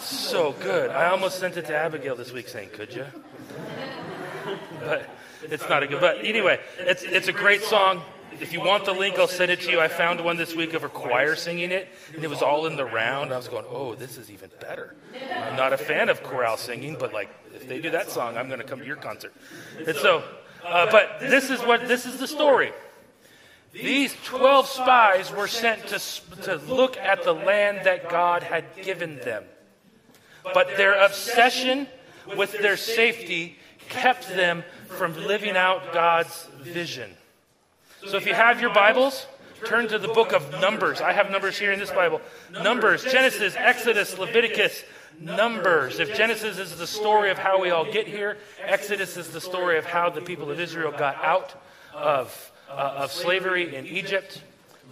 So 0.00 0.52
good. 0.60 0.90
I 0.90 1.10
almost 1.10 1.38
sent 1.38 1.56
it 1.56 1.66
to 1.66 1.76
Abigail 1.76 2.16
this 2.16 2.32
week 2.32 2.48
saying, 2.48 2.70
Could 2.70 2.94
you? 2.94 3.06
But 4.80 5.08
it's 5.42 5.68
not 5.68 5.84
a 5.84 5.86
good. 5.86 6.00
But 6.00 6.24
anyway, 6.24 6.58
it's, 6.78 7.04
it's 7.04 7.28
a 7.28 7.32
great 7.32 7.62
song 7.62 8.02
if 8.40 8.52
you 8.52 8.60
want 8.60 8.84
the 8.84 8.92
link, 8.92 9.18
I'll 9.18 9.28
send 9.28 9.50
it 9.50 9.60
to 9.62 9.70
you. 9.70 9.80
I 9.80 9.88
found 9.88 10.20
one 10.20 10.36
this 10.36 10.54
week 10.54 10.74
of 10.74 10.84
a 10.84 10.88
choir 10.88 11.36
singing 11.36 11.70
it, 11.70 11.88
and 12.14 12.24
it 12.24 12.28
was 12.28 12.42
all 12.42 12.66
in 12.66 12.76
the 12.76 12.84
round. 12.84 13.32
I 13.32 13.36
was 13.36 13.48
going, 13.48 13.64
oh, 13.68 13.94
this 13.94 14.16
is 14.16 14.30
even 14.30 14.50
better. 14.60 14.94
I'm 15.32 15.56
not 15.56 15.72
a 15.72 15.78
fan 15.78 16.08
of 16.08 16.22
chorale 16.22 16.56
singing, 16.56 16.96
but 16.98 17.12
like 17.12 17.30
if 17.54 17.68
they 17.68 17.80
do 17.80 17.90
that 17.90 18.10
song, 18.10 18.36
I'm 18.36 18.48
going 18.48 18.60
to 18.60 18.66
come 18.66 18.80
to 18.80 18.86
your 18.86 18.96
concert. 18.96 19.32
And 19.86 19.96
so, 19.96 20.24
uh, 20.64 20.90
but 20.90 21.20
this 21.20 21.50
is 21.50 21.60
what 21.60 21.88
this 21.88 22.06
is 22.06 22.18
the 22.18 22.26
story. 22.26 22.72
These 23.72 24.14
12 24.24 24.66
spies 24.66 25.32
were 25.32 25.48
sent 25.48 25.86
to, 25.88 25.98
to 26.42 26.56
look 26.72 26.96
at 26.98 27.24
the 27.24 27.32
land 27.32 27.86
that 27.86 28.10
God 28.10 28.42
had 28.42 28.64
given 28.82 29.16
them. 29.16 29.44
But 30.52 30.76
their 30.76 31.02
obsession 31.04 31.86
with 32.36 32.52
their 32.58 32.76
safety 32.76 33.56
kept 33.88 34.28
them 34.28 34.64
from 34.88 35.16
living 35.16 35.56
out 35.56 35.92
God's 35.92 36.48
vision. 36.60 37.16
So 38.06 38.16
if 38.16 38.26
you 38.26 38.34
have 38.34 38.60
your 38.60 38.74
Bibles, 38.74 39.26
turn 39.64 39.86
to 39.88 39.98
the 39.98 40.08
book 40.08 40.32
of 40.32 40.50
Numbers. 40.60 41.00
I 41.00 41.12
have 41.12 41.30
Numbers 41.30 41.56
here 41.56 41.70
in 41.70 41.78
this 41.78 41.92
Bible. 41.92 42.20
Numbers, 42.50 43.04
Genesis, 43.04 43.54
Exodus, 43.56 44.18
Leviticus, 44.18 44.82
Numbers. 45.20 46.00
If 46.00 46.16
Genesis 46.16 46.58
is 46.58 46.76
the 46.76 46.86
story 46.86 47.30
of 47.30 47.38
how 47.38 47.62
we 47.62 47.70
all 47.70 47.84
get 47.84 48.08
here, 48.08 48.38
Exodus 48.60 49.16
is 49.16 49.28
the 49.28 49.40
story 49.40 49.78
of 49.78 49.84
how 49.84 50.10
the 50.10 50.20
people 50.20 50.50
of 50.50 50.58
Israel 50.58 50.90
got 50.90 51.14
out 51.22 51.54
of, 51.94 52.52
uh, 52.68 52.72
of 52.72 53.12
slavery 53.12 53.76
in 53.76 53.86
Egypt. 53.86 54.42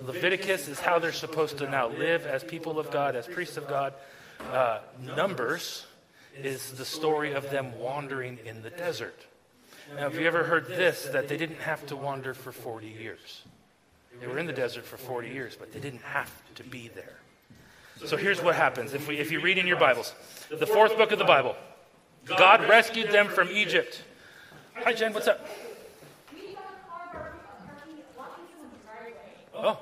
Leviticus 0.06 0.68
is 0.68 0.78
how 0.78 1.00
they're 1.00 1.12
supposed 1.12 1.58
to 1.58 1.68
now 1.68 1.88
live 1.88 2.26
as 2.26 2.44
people 2.44 2.78
of 2.78 2.92
God, 2.92 3.16
as 3.16 3.26
priests 3.26 3.56
of 3.56 3.66
God. 3.66 3.92
Uh, 4.52 4.78
Numbers 5.16 5.84
is 6.38 6.72
the 6.72 6.84
story 6.84 7.32
of 7.32 7.50
them 7.50 7.76
wandering 7.76 8.38
in 8.46 8.62
the 8.62 8.70
desert. 8.70 9.26
Now, 9.94 10.02
have 10.02 10.14
you 10.14 10.26
ever 10.26 10.44
heard 10.44 10.66
this 10.68 11.06
that 11.06 11.28
they 11.28 11.36
didn't 11.36 11.60
have 11.60 11.84
to 11.86 11.96
wander 11.96 12.34
for 12.34 12.52
40 12.52 12.86
years? 12.86 13.42
They 14.20 14.26
were 14.26 14.38
in 14.38 14.46
the 14.46 14.52
desert 14.52 14.84
for 14.84 14.96
40 14.96 15.28
years, 15.28 15.56
but 15.58 15.72
they 15.72 15.80
didn't 15.80 16.02
have 16.02 16.30
to 16.56 16.62
be 16.62 16.88
there. 16.88 17.18
So 18.04 18.16
here's 18.16 18.42
what 18.42 18.54
happens 18.54 18.94
if, 18.94 19.08
we, 19.08 19.18
if 19.18 19.30
you 19.30 19.40
read 19.40 19.58
in 19.58 19.66
your 19.66 19.78
Bibles 19.78 20.14
the 20.48 20.66
fourth 20.66 20.96
book 20.96 21.12
of 21.12 21.18
the 21.18 21.24
Bible 21.24 21.54
God 22.24 22.68
rescued 22.68 23.10
them 23.10 23.28
from 23.28 23.48
Egypt. 23.50 24.02
Hi, 24.74 24.92
Jen, 24.92 25.12
what's 25.12 25.28
up? 25.28 25.46
Oh. 29.54 29.78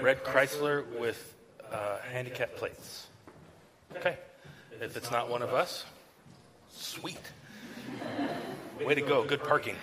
Red 0.00 0.24
Chrysler 0.24 0.86
with 0.98 1.34
uh, 1.72 1.98
handicap 2.12 2.56
plates. 2.56 3.06
Okay. 3.96 4.16
If 4.80 4.96
it's 4.96 5.10
not 5.10 5.30
one 5.30 5.42
of 5.42 5.54
us, 5.54 5.84
sweet. 6.70 7.20
Way 8.84 8.94
to 8.94 9.00
go. 9.00 9.24
Good 9.24 9.42
parking. 9.42 9.76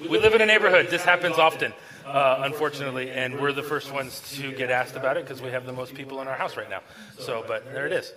We 0.00 0.18
live 0.18 0.34
in 0.34 0.40
a 0.40 0.46
neighborhood. 0.46 0.88
This 0.90 1.04
happens 1.04 1.38
often, 1.38 1.72
uh, 2.04 2.40
unfortunately, 2.40 3.10
and 3.10 3.40
we're 3.40 3.52
the 3.52 3.62
first 3.62 3.92
ones 3.92 4.20
to 4.36 4.52
get 4.52 4.70
asked 4.70 4.96
about 4.96 5.16
it 5.16 5.24
because 5.24 5.40
we 5.40 5.50
have 5.50 5.66
the 5.66 5.72
most 5.72 5.94
people 5.94 6.20
in 6.20 6.28
our 6.28 6.36
house 6.36 6.56
right 6.56 6.68
now. 6.68 6.80
So, 7.18 7.44
but 7.46 7.72
there 7.72 7.86
it 7.86 7.92
is. 7.92 8.12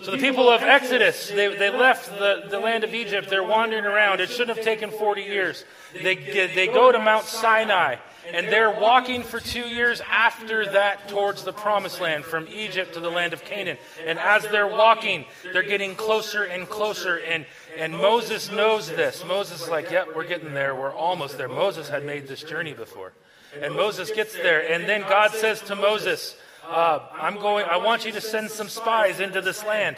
So 0.00 0.10
the 0.10 0.18
people 0.18 0.48
of 0.48 0.62
Exodus, 0.62 1.28
they, 1.28 1.54
they 1.54 1.68
left 1.68 2.18
the, 2.18 2.44
the 2.48 2.58
land 2.58 2.82
of 2.82 2.94
Egypt. 2.94 3.28
They're 3.28 3.44
wandering 3.44 3.84
around. 3.84 4.20
It 4.20 4.30
shouldn't 4.30 4.56
have 4.56 4.64
taken 4.64 4.90
40 4.90 5.22
years. 5.22 5.64
They, 5.92 6.14
they 6.14 6.66
go 6.66 6.90
to 6.90 6.98
Mount 6.98 7.24
Sinai, 7.24 7.96
and 8.30 8.46
they're 8.48 8.70
walking 8.70 9.22
for 9.22 9.40
two 9.40 9.68
years 9.68 10.00
after 10.08 10.64
that 10.66 11.08
towards 11.08 11.44
the 11.44 11.52
promised 11.52 12.00
land, 12.00 12.24
from 12.24 12.46
Egypt 12.48 12.94
to 12.94 13.00
the 13.00 13.10
land 13.10 13.32
of 13.32 13.44
Canaan. 13.44 13.78
And 14.06 14.18
as 14.18 14.42
they're 14.44 14.68
walking, 14.68 15.24
they're 15.52 15.62
getting 15.62 15.94
closer 15.94 16.44
and 16.44 16.68
closer. 16.68 17.16
And, 17.16 17.46
and 17.76 17.92
Moses 17.92 18.50
knows 18.50 18.88
this. 18.88 19.24
Moses 19.26 19.62
is 19.62 19.68
like, 19.68 19.90
yep, 19.90 20.08
we're 20.14 20.26
getting 20.26 20.54
there. 20.54 20.74
We're 20.74 20.94
almost 20.94 21.36
there. 21.36 21.48
Moses 21.48 21.88
had 21.88 22.04
made 22.04 22.28
this 22.28 22.42
journey 22.42 22.74
before. 22.74 23.12
And 23.60 23.74
Moses 23.74 24.10
gets 24.10 24.34
there. 24.34 24.72
And 24.72 24.88
then 24.88 25.02
God 25.02 25.32
says 25.32 25.60
to 25.62 25.74
Moses, 25.74 26.36
uh, 26.66 27.00
I'm 27.12 27.38
going, 27.38 27.66
I 27.66 27.76
want 27.76 28.04
you 28.04 28.12
to 28.12 28.20
send 28.20 28.50
some 28.50 28.68
spies 28.68 29.20
into 29.20 29.40
this 29.40 29.64
land. 29.64 29.96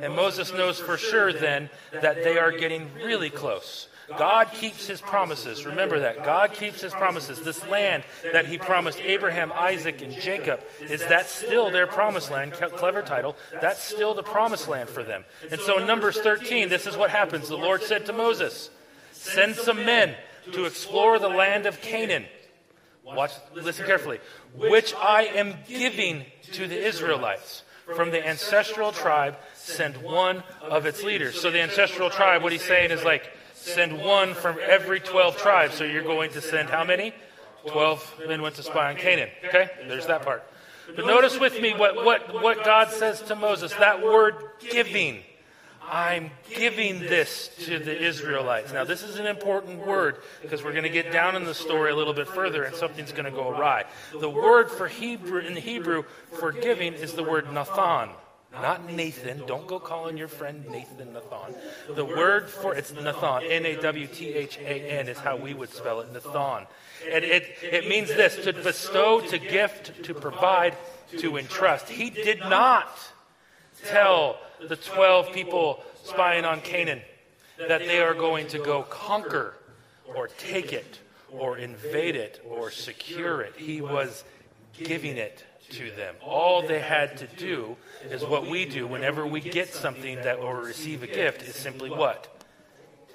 And 0.00 0.14
Moses 0.14 0.52
knows 0.52 0.78
for 0.78 0.96
sure 0.96 1.32
then 1.32 1.68
that 1.92 2.22
they 2.22 2.38
are 2.38 2.52
getting 2.52 2.88
really 2.94 3.30
close. 3.30 3.88
God 4.18 4.50
keeps 4.52 4.86
his 4.86 5.00
promises. 5.00 5.64
Remember 5.66 6.00
that. 6.00 6.24
God 6.24 6.52
keeps 6.52 6.80
his 6.80 6.92
promises. 6.92 7.40
This 7.40 7.66
land 7.68 8.04
that 8.32 8.46
he 8.46 8.58
promised 8.58 9.00
Abraham, 9.00 9.52
Isaac, 9.52 10.02
and 10.02 10.12
Jacob, 10.12 10.60
is 10.80 11.00
that 11.06 11.28
still 11.28 11.70
their 11.70 11.86
promised 11.86 12.30
land? 12.30 12.52
Clever 12.52 13.02
title. 13.02 13.36
That's 13.60 13.82
still 13.82 14.14
the 14.14 14.22
promised 14.22 14.68
land 14.68 14.88
for 14.88 15.02
them. 15.02 15.24
And 15.50 15.60
so 15.60 15.78
in 15.78 15.86
Numbers 15.86 16.18
13, 16.20 16.68
this 16.68 16.86
is 16.86 16.96
what 16.96 17.10
happens. 17.10 17.48
The 17.48 17.56
Lord 17.56 17.82
said 17.82 18.06
to 18.06 18.12
Moses, 18.12 18.70
Send 19.12 19.54
some 19.54 19.84
men 19.84 20.14
to 20.52 20.64
explore 20.64 21.18
the 21.18 21.28
land 21.28 21.66
of 21.66 21.80
Canaan. 21.80 22.24
Watch, 23.04 23.32
listen 23.54 23.86
carefully. 23.86 24.18
Which 24.56 24.94
I 24.94 25.24
am 25.24 25.56
giving 25.68 26.24
to 26.52 26.66
the 26.66 26.86
Israelites. 26.86 27.62
From 27.94 28.10
the 28.10 28.24
ancestral 28.24 28.92
tribe, 28.92 29.36
send 29.54 29.96
one 29.96 30.44
of 30.62 30.86
its 30.86 31.02
leaders. 31.02 31.40
So 31.40 31.50
the 31.50 31.60
ancestral 31.60 32.08
tribe, 32.08 32.42
what 32.42 32.52
he's 32.52 32.62
saying 32.62 32.92
is 32.92 33.02
like, 33.02 33.32
Send 33.60 34.02
one 34.02 34.32
from 34.32 34.56
every 34.66 35.00
12 35.00 35.36
tribes. 35.36 35.74
So 35.74 35.84
you're 35.84 36.02
going 36.02 36.30
to 36.32 36.40
send 36.40 36.70
how 36.70 36.82
many? 36.82 37.12
12 37.66 38.22
men 38.26 38.40
went 38.40 38.54
to 38.54 38.62
spy 38.62 38.90
on 38.90 38.96
Canaan. 38.96 39.28
Okay? 39.46 39.68
There's 39.86 40.06
that 40.06 40.22
part. 40.22 40.42
But 40.96 41.06
notice 41.06 41.38
with 41.38 41.60
me 41.60 41.74
what, 41.74 41.94
what, 41.94 42.42
what 42.42 42.64
God 42.64 42.90
says 42.90 43.20
to 43.22 43.36
Moses 43.36 43.72
that 43.74 44.02
word 44.02 44.34
giving. 44.60 45.20
I'm 45.82 46.30
giving 46.48 47.00
this 47.00 47.50
to 47.66 47.78
the 47.78 48.02
Israelites. 48.02 48.72
Now, 48.72 48.84
this 48.84 49.02
is 49.02 49.18
an 49.18 49.26
important 49.26 49.86
word 49.86 50.16
because 50.40 50.64
we're 50.64 50.72
going 50.72 50.84
to 50.84 50.88
get 50.88 51.12
down 51.12 51.36
in 51.36 51.44
the 51.44 51.54
story 51.54 51.90
a 51.90 51.96
little 51.96 52.14
bit 52.14 52.28
further 52.28 52.62
and 52.62 52.74
something's 52.74 53.12
going 53.12 53.24
to 53.26 53.30
go 53.30 53.50
awry. 53.50 53.84
The 54.18 54.30
word 54.30 54.70
for 54.70 54.88
Hebrew 54.88 55.40
in 55.40 55.56
Hebrew 55.56 56.04
for 56.38 56.50
giving 56.50 56.94
is 56.94 57.12
the 57.12 57.24
word 57.24 57.52
Nathan. 57.52 58.10
Not 58.52 58.90
Nathan. 58.90 59.44
Don't 59.46 59.66
go 59.66 59.78
calling 59.78 60.16
your 60.16 60.28
friend 60.28 60.66
Nathan 60.68 61.12
Nathan. 61.12 61.54
The 61.94 62.04
word 62.04 62.50
for 62.50 62.74
it's 62.74 62.92
Nathan. 62.92 63.42
N 63.44 63.64
A 63.64 63.76
W 63.80 64.06
T 64.06 64.28
H 64.28 64.58
A 64.58 64.98
N 64.98 65.08
is 65.08 65.18
how 65.18 65.36
we 65.36 65.54
would 65.54 65.72
spell 65.72 66.00
it. 66.00 66.12
Nathan. 66.12 66.66
And 67.10 67.24
it, 67.24 67.44
it 67.62 67.88
means 67.88 68.08
this 68.08 68.44
to 68.44 68.52
bestow, 68.52 69.20
to 69.20 69.38
gift, 69.38 70.02
to 70.04 70.14
provide, 70.14 70.76
to 71.18 71.36
entrust. 71.36 71.88
He 71.88 72.10
did 72.10 72.40
not 72.40 72.88
tell 73.84 74.38
the 74.68 74.76
12 74.76 75.32
people 75.32 75.82
spying 76.04 76.44
on 76.44 76.60
Canaan 76.60 77.00
that 77.68 77.80
they 77.80 78.00
are 78.00 78.14
going 78.14 78.48
to 78.48 78.58
go 78.58 78.82
conquer 78.82 79.54
or 80.04 80.28
take 80.28 80.72
it 80.72 80.98
or 81.30 81.58
invade 81.58 82.16
it 82.16 82.42
or 82.44 82.70
secure 82.70 83.42
it. 83.42 83.54
He 83.56 83.80
was 83.80 84.24
giving 84.72 85.16
it 85.16 85.44
to 85.70 85.90
them. 85.92 86.14
All 86.22 86.66
they 86.66 86.80
had 86.80 87.16
to 87.18 87.26
do 87.26 87.76
is 88.10 88.24
what 88.24 88.46
we 88.46 88.64
do 88.64 88.86
whenever 88.86 89.26
we 89.26 89.40
get 89.40 89.72
something 89.72 90.16
that 90.16 90.38
or 90.38 90.60
receive 90.60 91.02
a 91.02 91.06
gift 91.06 91.42
is 91.42 91.54
simply 91.54 91.90
what? 91.90 92.28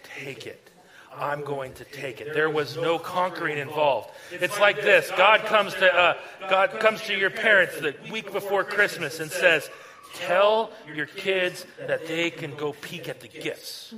Take 0.04 0.48
it. 0.48 0.70
I'm 1.18 1.44
going 1.44 1.74
to 1.76 1.86
take 1.86 2.20
it. 2.20 2.34
There 2.34 2.50
was 2.50 2.76
no 2.76 3.00
conquering 3.00 3.58
involved. 3.58 4.10
It's 4.32 4.60
like 4.60 4.82
this: 4.82 5.10
God 5.18 5.46
comes 5.46 5.74
to 5.76 5.94
uh, 5.94 6.18
God 6.50 6.80
comes 6.80 7.02
to 7.04 7.18
your 7.18 7.30
parents 7.30 7.80
the 7.80 7.96
week 8.12 8.34
before 8.34 8.64
Christmas 8.64 9.20
and 9.20 9.32
says, 9.32 9.70
"Tell 10.16 10.72
your 10.94 11.06
kids 11.06 11.66
that 11.88 12.08
they 12.08 12.30
can 12.32 12.56
go 12.56 12.74
peek 12.74 13.08
at 13.08 13.22
the 13.22 13.30
gifts." 13.30 13.94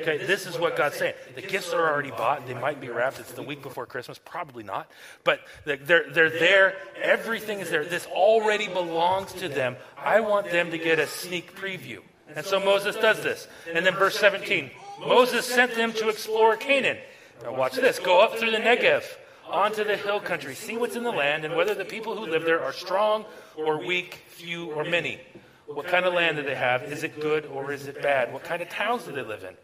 Okay, 0.00 0.26
this 0.26 0.46
is 0.46 0.58
what 0.58 0.76
God's 0.76 0.96
saying. 0.96 1.14
The 1.34 1.42
gifts 1.42 1.72
are 1.72 1.92
already 1.92 2.10
bought. 2.10 2.46
They 2.46 2.54
might 2.54 2.80
be 2.80 2.88
wrapped. 2.88 3.20
It's 3.20 3.32
the 3.32 3.42
week 3.42 3.62
before 3.62 3.86
Christmas. 3.86 4.18
Probably 4.24 4.62
not. 4.62 4.90
But 5.24 5.40
they're, 5.64 6.10
they're 6.10 6.30
there. 6.30 6.74
Everything 7.00 7.60
is 7.60 7.70
there. 7.70 7.84
This 7.84 8.06
already 8.06 8.68
belongs 8.68 9.32
to 9.34 9.48
them. 9.48 9.76
I 9.96 10.20
want 10.20 10.50
them 10.50 10.70
to 10.70 10.78
get 10.78 10.98
a 10.98 11.06
sneak 11.06 11.54
preview. 11.56 12.00
And 12.34 12.44
so 12.44 12.60
Moses 12.60 12.96
does 12.96 13.22
this. 13.22 13.48
And 13.72 13.84
then 13.84 13.94
verse 13.94 14.18
17 14.18 14.70
Moses 15.00 15.46
sent 15.46 15.74
them 15.74 15.92
to 15.94 16.08
explore 16.08 16.56
Canaan. 16.56 16.98
Now 17.42 17.54
watch 17.54 17.74
this. 17.74 17.98
Go 17.98 18.20
up 18.20 18.36
through 18.36 18.50
the 18.50 18.58
Negev 18.58 19.04
onto 19.48 19.84
the 19.84 19.96
hill 19.96 20.20
country. 20.20 20.54
See 20.54 20.76
what's 20.76 20.96
in 20.96 21.04
the 21.04 21.12
land 21.12 21.44
and 21.44 21.54
whether 21.54 21.74
the 21.74 21.84
people 21.84 22.16
who 22.16 22.26
live 22.26 22.44
there 22.44 22.62
are 22.62 22.72
strong 22.72 23.24
or 23.56 23.78
weak, 23.78 24.14
few 24.28 24.72
or 24.72 24.84
many. 24.84 25.20
What 25.66 25.86
kind 25.86 26.06
of 26.06 26.14
land 26.14 26.36
do 26.36 26.42
they 26.42 26.54
have? 26.54 26.82
Is 26.84 27.04
it 27.04 27.20
good 27.20 27.46
or 27.46 27.72
is 27.72 27.86
it 27.86 28.02
bad? 28.02 28.32
What 28.32 28.42
kind 28.42 28.62
of 28.62 28.68
towns 28.70 29.04
do 29.04 29.12
they 29.12 29.22
live 29.22 29.44
in? 29.44 29.54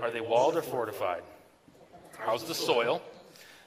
Are 0.00 0.10
they 0.10 0.20
walled 0.20 0.56
or 0.56 0.62
fortified? 0.62 1.22
How's 2.18 2.44
the 2.44 2.54
soil? 2.54 3.02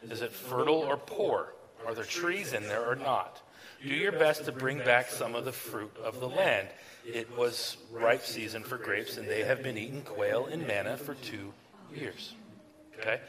Is 0.09 0.21
it 0.21 0.31
fertile 0.31 0.75
or 0.79 0.97
poor? 0.97 1.53
Are 1.85 1.93
there 1.93 2.03
trees 2.03 2.53
in 2.53 2.63
there 2.63 2.89
or 2.89 2.95
not? 2.95 3.41
Do 3.81 3.93
your 3.93 4.11
best 4.11 4.45
to 4.45 4.51
bring 4.51 4.79
back 4.79 5.09
some 5.09 5.35
of 5.35 5.45
the 5.45 5.51
fruit 5.51 5.95
of 6.03 6.19
the 6.19 6.27
land. 6.27 6.67
It 7.05 7.37
was 7.37 7.77
ripe 7.91 8.23
season 8.23 8.63
for 8.63 8.77
grapes, 8.77 9.17
and 9.17 9.27
they 9.27 9.43
have 9.43 9.61
been 9.61 9.77
eating 9.77 10.01
quail 10.01 10.47
and 10.47 10.65
manna 10.65 10.97
for 10.97 11.13
two 11.15 11.53
years. 11.93 12.33
Okay? 12.99 13.19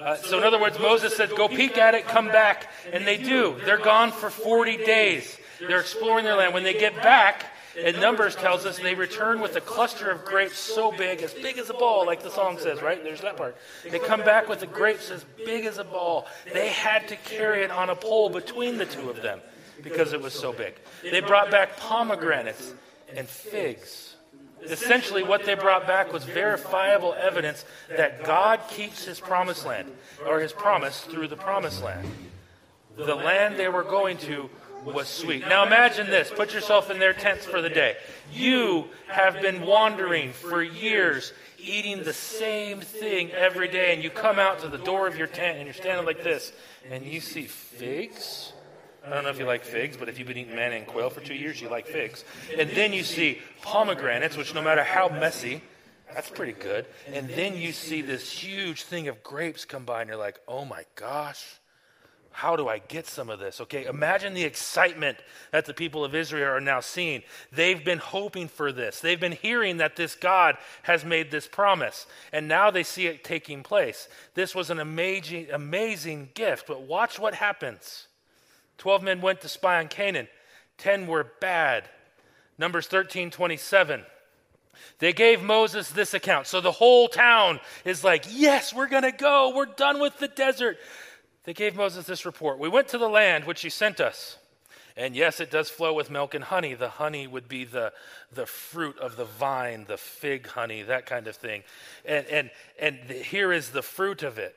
Uh, 0.00 0.16
so, 0.16 0.38
in 0.38 0.44
other 0.44 0.60
words, 0.60 0.78
Moses 0.78 1.14
said, 1.16 1.30
Go 1.36 1.48
peek 1.48 1.76
at 1.76 1.94
it, 1.94 2.06
come 2.06 2.28
back. 2.28 2.70
And 2.92 3.06
they 3.06 3.16
do. 3.16 3.56
They're 3.64 3.78
gone 3.78 4.12
for 4.12 4.30
40 4.30 4.78
days. 4.78 5.36
They're 5.58 5.80
exploring 5.80 6.24
their 6.24 6.36
land. 6.36 6.54
When 6.54 6.64
they 6.64 6.74
get 6.74 6.94
back, 6.96 7.46
and 7.78 8.00
Numbers 8.00 8.34
tells 8.34 8.64
us 8.64 8.78
they 8.78 8.94
return 8.94 9.40
with 9.40 9.56
a 9.56 9.60
cluster 9.60 10.10
of 10.10 10.24
grapes 10.24 10.58
so 10.58 10.92
big, 10.92 11.22
as 11.22 11.34
big 11.34 11.58
as 11.58 11.70
a 11.70 11.74
ball, 11.74 12.06
like 12.06 12.22
the 12.22 12.30
song 12.30 12.58
says, 12.58 12.80
right? 12.82 13.02
There's 13.02 13.20
that 13.20 13.36
part. 13.36 13.56
They 13.88 13.98
come 13.98 14.20
back 14.20 14.48
with 14.48 14.60
the 14.60 14.66
grapes 14.66 15.10
as 15.10 15.24
big 15.44 15.66
as 15.66 15.78
a 15.78 15.84
ball. 15.84 16.26
They 16.52 16.68
had 16.68 17.08
to 17.08 17.16
carry 17.16 17.62
it 17.62 17.70
on 17.70 17.90
a 17.90 17.96
pole 17.96 18.30
between 18.30 18.78
the 18.78 18.86
two 18.86 19.10
of 19.10 19.22
them 19.22 19.40
because 19.82 20.12
it 20.12 20.20
was 20.20 20.32
so 20.32 20.52
big. 20.52 20.74
They 21.02 21.20
brought 21.20 21.50
back 21.50 21.76
pomegranates 21.76 22.72
and 23.14 23.28
figs. 23.28 24.16
Essentially, 24.62 25.22
what 25.22 25.44
they 25.44 25.54
brought 25.54 25.86
back 25.86 26.12
was 26.12 26.24
verifiable 26.24 27.14
evidence 27.14 27.64
that 27.94 28.24
God 28.24 28.60
keeps 28.68 29.04
his 29.04 29.20
promised 29.20 29.66
land, 29.66 29.92
or 30.26 30.40
his 30.40 30.52
promise 30.52 31.02
through 31.02 31.28
the 31.28 31.36
promised 31.36 31.84
land. 31.84 32.08
The 32.96 33.14
land 33.14 33.56
they 33.56 33.68
were 33.68 33.84
going 33.84 34.16
to 34.18 34.48
was 34.86 35.08
sweet. 35.08 35.46
Now 35.48 35.66
imagine 35.66 36.06
this. 36.06 36.30
Put 36.30 36.54
yourself 36.54 36.90
in 36.90 36.98
their 36.98 37.12
tents 37.12 37.44
for 37.44 37.60
the 37.60 37.68
day. 37.68 37.96
You 38.32 38.86
have 39.08 39.40
been 39.42 39.62
wandering 39.62 40.32
for 40.32 40.62
years, 40.62 41.32
eating 41.58 42.02
the 42.02 42.12
same 42.12 42.80
thing 42.80 43.30
every 43.32 43.68
day, 43.68 43.94
and 43.94 44.02
you 44.02 44.10
come 44.10 44.38
out 44.38 44.60
to 44.60 44.68
the 44.68 44.78
door 44.78 45.06
of 45.06 45.18
your 45.18 45.26
tent 45.26 45.58
and 45.58 45.66
you're 45.66 45.74
standing 45.74 46.06
like 46.06 46.22
this, 46.22 46.52
and 46.90 47.04
you 47.04 47.20
see 47.20 47.44
figs. 47.44 48.52
I 49.04 49.10
don't 49.10 49.24
know 49.24 49.30
if 49.30 49.38
you 49.38 49.46
like 49.46 49.64
figs, 49.64 49.96
but 49.96 50.08
if 50.08 50.18
you've 50.18 50.28
been 50.28 50.38
eating 50.38 50.56
manna 50.56 50.76
and 50.76 50.86
quail 50.86 51.10
for 51.10 51.20
two 51.20 51.34
years, 51.34 51.60
you 51.60 51.68
like 51.68 51.86
figs. 51.86 52.24
And 52.58 52.70
then 52.70 52.92
you 52.92 53.04
see 53.04 53.40
pomegranates, 53.62 54.36
which 54.36 54.54
no 54.54 54.62
matter 54.62 54.82
how 54.82 55.08
messy, 55.08 55.62
that's 56.12 56.30
pretty 56.30 56.52
good. 56.52 56.86
And 57.12 57.28
then 57.28 57.56
you 57.56 57.72
see 57.72 58.02
this 58.02 58.30
huge 58.30 58.82
thing 58.82 59.06
of 59.06 59.22
grapes 59.22 59.64
come 59.64 59.84
by, 59.84 60.00
and 60.00 60.08
you're 60.08 60.18
like, 60.18 60.40
oh 60.48 60.64
my 60.64 60.84
gosh 60.96 61.60
how 62.36 62.54
do 62.54 62.68
I 62.68 62.80
get 62.80 63.06
some 63.06 63.30
of 63.30 63.38
this? 63.38 63.62
Okay, 63.62 63.86
imagine 63.86 64.34
the 64.34 64.44
excitement 64.44 65.16
that 65.52 65.64
the 65.64 65.72
people 65.72 66.04
of 66.04 66.14
Israel 66.14 66.54
are 66.54 66.60
now 66.60 66.80
seeing. 66.80 67.22
They've 67.50 67.82
been 67.82 67.96
hoping 67.96 68.48
for 68.48 68.72
this, 68.72 69.00
they've 69.00 69.18
been 69.18 69.32
hearing 69.32 69.78
that 69.78 69.96
this 69.96 70.14
God 70.14 70.58
has 70.82 71.02
made 71.02 71.30
this 71.30 71.46
promise, 71.46 72.06
and 72.34 72.46
now 72.46 72.70
they 72.70 72.82
see 72.82 73.06
it 73.06 73.24
taking 73.24 73.62
place. 73.62 74.06
This 74.34 74.54
was 74.54 74.68
an 74.68 74.80
amazing, 74.80 75.46
amazing 75.50 76.28
gift, 76.34 76.66
but 76.66 76.82
watch 76.82 77.18
what 77.18 77.34
happens. 77.34 78.06
Twelve 78.76 79.02
men 79.02 79.22
went 79.22 79.40
to 79.40 79.48
spy 79.48 79.78
on 79.78 79.88
Canaan, 79.88 80.28
ten 80.76 81.06
were 81.06 81.32
bad. 81.40 81.88
Numbers 82.58 82.86
13 82.86 83.30
27. 83.30 84.02
They 84.98 85.14
gave 85.14 85.42
Moses 85.42 85.88
this 85.90 86.12
account. 86.12 86.46
So 86.46 86.60
the 86.60 86.72
whole 86.72 87.08
town 87.08 87.60
is 87.86 88.04
like, 88.04 88.26
Yes, 88.30 88.74
we're 88.74 88.88
going 88.88 89.04
to 89.04 89.12
go. 89.12 89.54
We're 89.54 89.66
done 89.66 90.00
with 90.00 90.18
the 90.18 90.28
desert. 90.28 90.76
They 91.46 91.54
gave 91.54 91.76
Moses 91.76 92.04
this 92.06 92.26
report 92.26 92.58
We 92.58 92.68
went 92.68 92.88
to 92.88 92.98
the 92.98 93.08
land 93.08 93.44
which 93.44 93.62
he 93.62 93.70
sent 93.70 94.00
us. 94.00 94.36
And 94.98 95.14
yes, 95.14 95.40
it 95.40 95.50
does 95.50 95.68
flow 95.68 95.92
with 95.92 96.10
milk 96.10 96.34
and 96.34 96.42
honey. 96.42 96.72
The 96.72 96.88
honey 96.88 97.26
would 97.26 97.48
be 97.48 97.64
the, 97.64 97.92
the 98.32 98.46
fruit 98.46 98.98
of 98.98 99.16
the 99.16 99.26
vine, 99.26 99.84
the 99.86 99.98
fig 99.98 100.46
honey, 100.46 100.82
that 100.82 101.04
kind 101.04 101.26
of 101.26 101.36
thing. 101.36 101.64
And, 102.06 102.26
and, 102.26 102.50
and 102.80 102.98
the, 103.06 103.14
here 103.14 103.52
is 103.52 103.70
the 103.70 103.82
fruit 103.82 104.22
of 104.22 104.38
it. 104.38 104.56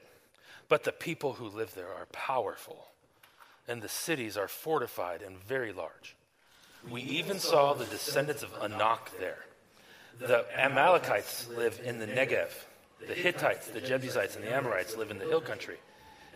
But 0.69 0.85
the 0.85 0.93
people 0.93 1.33
who 1.33 1.49
live 1.49 1.75
there 1.75 1.89
are 1.89 2.05
powerful, 2.13 2.85
and 3.67 3.81
the 3.81 3.89
cities 3.89 4.37
are 4.37 4.47
fortified 4.47 5.21
and 5.21 5.37
very 5.37 5.73
large. 5.73 6.15
We 6.89 7.01
even 7.01 7.39
saw 7.39 7.73
the 7.73 7.85
descendants 7.85 8.41
of 8.41 8.51
Anak 8.61 9.11
there. 9.19 9.43
The 10.19 10.45
Amalekites 10.57 11.49
live 11.49 11.81
in 11.83 11.99
the 11.99 12.07
Negev. 12.07 12.49
The 13.05 13.13
Hittites, 13.13 13.67
the 13.67 13.81
Jebusites, 13.81 14.37
and 14.37 14.45
the 14.45 14.55
Amorites 14.55 14.95
live 14.95 15.11
in 15.11 15.19
the 15.19 15.25
hill 15.25 15.41
country 15.41 15.79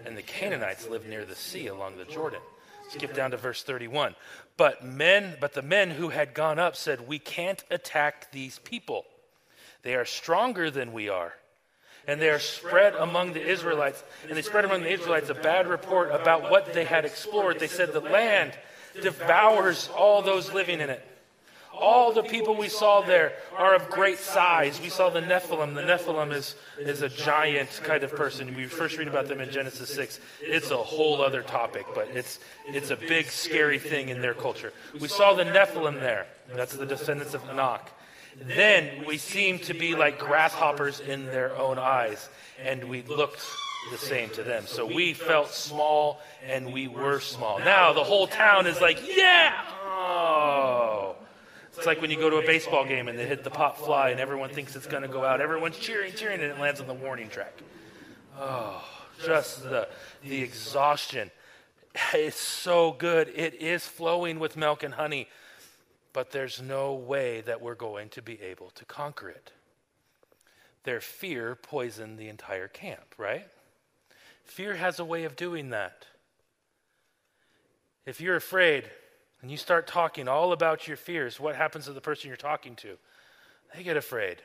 and 0.05 0.17
the 0.17 0.21
Canaanites 0.21 0.88
lived 0.88 1.07
near 1.07 1.25
the 1.25 1.35
sea 1.35 1.67
along 1.67 1.97
the 1.97 2.05
Jordan. 2.05 2.41
Skip 2.89 3.15
down 3.15 3.31
to 3.31 3.38
verse 3.38 3.63
31. 3.63 4.15
But 4.57 4.85
men, 4.85 5.35
but 5.39 5.53
the 5.53 5.62
men 5.62 5.91
who 5.91 6.09
had 6.09 6.33
gone 6.33 6.59
up 6.59 6.75
said, 6.75 7.07
"We 7.07 7.17
can't 7.17 7.63
attack 7.71 8.31
these 8.31 8.59
people. 8.59 9.05
They 9.81 9.95
are 9.95 10.05
stronger 10.05 10.69
than 10.69 10.93
we 10.93 11.09
are." 11.09 11.33
And 12.05 12.21
they 12.21 12.29
are 12.29 12.39
spread 12.39 12.95
among 12.95 13.33
the 13.33 13.41
Israelites, 13.41 14.03
and 14.27 14.38
they 14.38 14.41
spread 14.41 14.65
among 14.65 14.83
the 14.83 14.91
Israelites 14.91 15.29
a 15.29 15.33
bad 15.33 15.67
report 15.67 16.12
about 16.12 16.51
what 16.51 16.73
they 16.73 16.83
had 16.83 17.05
explored. 17.05 17.59
They 17.59 17.67
said, 17.67 17.93
The 17.93 18.01
land 18.01 18.57
devours 19.01 19.89
all 19.95 20.21
those 20.21 20.51
living 20.51 20.81
in 20.81 20.89
it. 20.89 21.01
All 21.74 22.13
the 22.13 22.24
people 22.24 22.56
we 22.56 22.70
saw 22.70 23.01
there 23.01 23.34
are 23.58 23.75
of 23.75 23.89
great 23.89 24.20
size. 24.20 24.80
We 24.80 24.89
saw 24.89 25.10
the 25.10 25.22
Nephilim. 25.22 25.74
The 25.74 25.82
Nephilim 25.82 26.32
is, 26.32 26.56
is 26.80 27.01
a 27.01 27.10
giant 27.10 27.82
kind 27.84 28.03
of 28.03 28.15
person. 28.15 28.56
We 28.56 28.68
first 28.68 28.98
read 28.98 29.08
about 29.08 29.27
them 29.27 29.42
in 29.42 29.50
Genesis 29.50 29.89
6. 29.94 30.20
It's 30.42 30.72
a 30.72 30.77
whole 30.77 31.22
other 31.22 31.42
topic, 31.42 31.86
but 31.96 32.08
it's, 32.10 32.39
it's 32.68 32.92
a 32.92 32.96
big, 32.96 33.25
scary 33.25 33.80
thing 33.80 34.10
in 34.10 34.22
their 34.22 34.36
culture. 34.36 34.72
We 35.00 35.08
saw 35.08 35.34
the 35.34 35.46
Nephilim 35.46 36.00
there. 36.00 36.27
That's 36.56 36.75
the 36.75 36.86
descendants 36.86 37.34
of 37.34 37.44
Anak. 37.50 37.92
Then 38.39 39.06
we 39.06 39.18
seemed 39.18 39.63
to 39.63 39.74
be 39.74 39.96
like 39.96 40.20
grasshoppers 40.20 41.00
in 41.00 41.25
their 41.25 41.56
own 41.58 41.77
eyes, 41.77 42.30
and 42.62 42.84
we 42.86 43.03
looked 43.03 43.46
the 43.92 43.98
same 43.98 44.30
to 44.32 44.44
them. 44.44 44.65
So 44.65 44.86
we 44.86 45.13
felt 45.13 45.50
small 45.50 46.22
and 46.46 46.72
we 46.72 46.88
were 46.88 47.20
small. 47.20 47.60
Now 47.60 47.94
the 47.94 48.03
whole 48.03 48.27
town 48.27 48.65
is 48.68 48.80
like, 48.80 49.00
yeah! 49.15 49.62
Oh. 49.84 51.15
It's 51.75 51.88
like 51.88 52.01
when 52.01 52.12
you 52.12 52.18
go 52.18 52.30
to 52.30 52.38
a 52.38 52.46
baseball 52.46 52.86
game 52.86 53.08
and 53.08 53.18
they 53.18 53.25
hit 53.25 53.44
the 53.44 53.50
pop 53.50 53.77
fly 53.77 54.10
and 54.10 54.20
everyone 54.20 54.50
thinks 54.50 54.75
it's 54.75 54.86
going 54.86 55.01
to 55.01 55.10
go 55.10 55.25
out. 55.25 55.42
Everyone's 55.42 55.77
cheering, 55.77 56.13
cheering, 56.13 56.42
and 56.42 56.51
it 56.51 56.60
lands 56.60 56.80
on 56.80 56.88
the 56.88 56.94
warning 56.94 57.30
track. 57.30 57.53
Oh, 58.39 58.84
just 59.25 59.63
the, 59.63 59.88
the 60.24 60.42
exhaustion. 60.42 61.32
It's 62.13 62.39
so 62.39 62.92
good. 62.92 63.32
It 63.36 63.56
is 63.56 63.86
flowing 63.86 64.39
with 64.39 64.56
milk 64.56 64.84
and 64.84 64.94
honey, 64.94 65.27
but 66.12 66.32
there's 66.32 66.62
no 66.62 66.94
way 66.94 67.42
that 67.42 67.62
we're 67.62 67.75
going 67.75 68.10
to 68.10 68.22
be 68.22 68.39
able 68.42 68.70
to 68.72 68.86
conquer 68.86 69.30
it. 69.30 69.51
Their 70.84 71.01
fear 71.01 71.56
poisoned 71.56 72.18
the 72.18 72.30
entire 72.30 72.68
camp, 72.68 73.15
right? 73.18 73.48
Fear 74.44 74.75
has 74.75 75.00
a 75.00 75.06
way 75.06 75.24
of 75.24 75.36
doing 75.36 75.70
that. 75.70 76.06
If 78.06 78.20
you're 78.20 78.36
afraid 78.36 78.89
and 79.43 79.51
you 79.51 79.57
start 79.57 79.88
talking 79.88 80.29
all 80.29 80.53
about 80.53 80.88
your 80.88 80.95
fears, 80.95 81.38
what 81.38 81.57
happens 81.57 81.85
to 81.85 81.91
the 81.93 82.00
person 82.00 82.29
you're 82.29 82.38
talking 82.38 82.77
to? 82.77 82.97
They 83.75 83.83
get 83.83 83.97
afraid. 83.97 84.38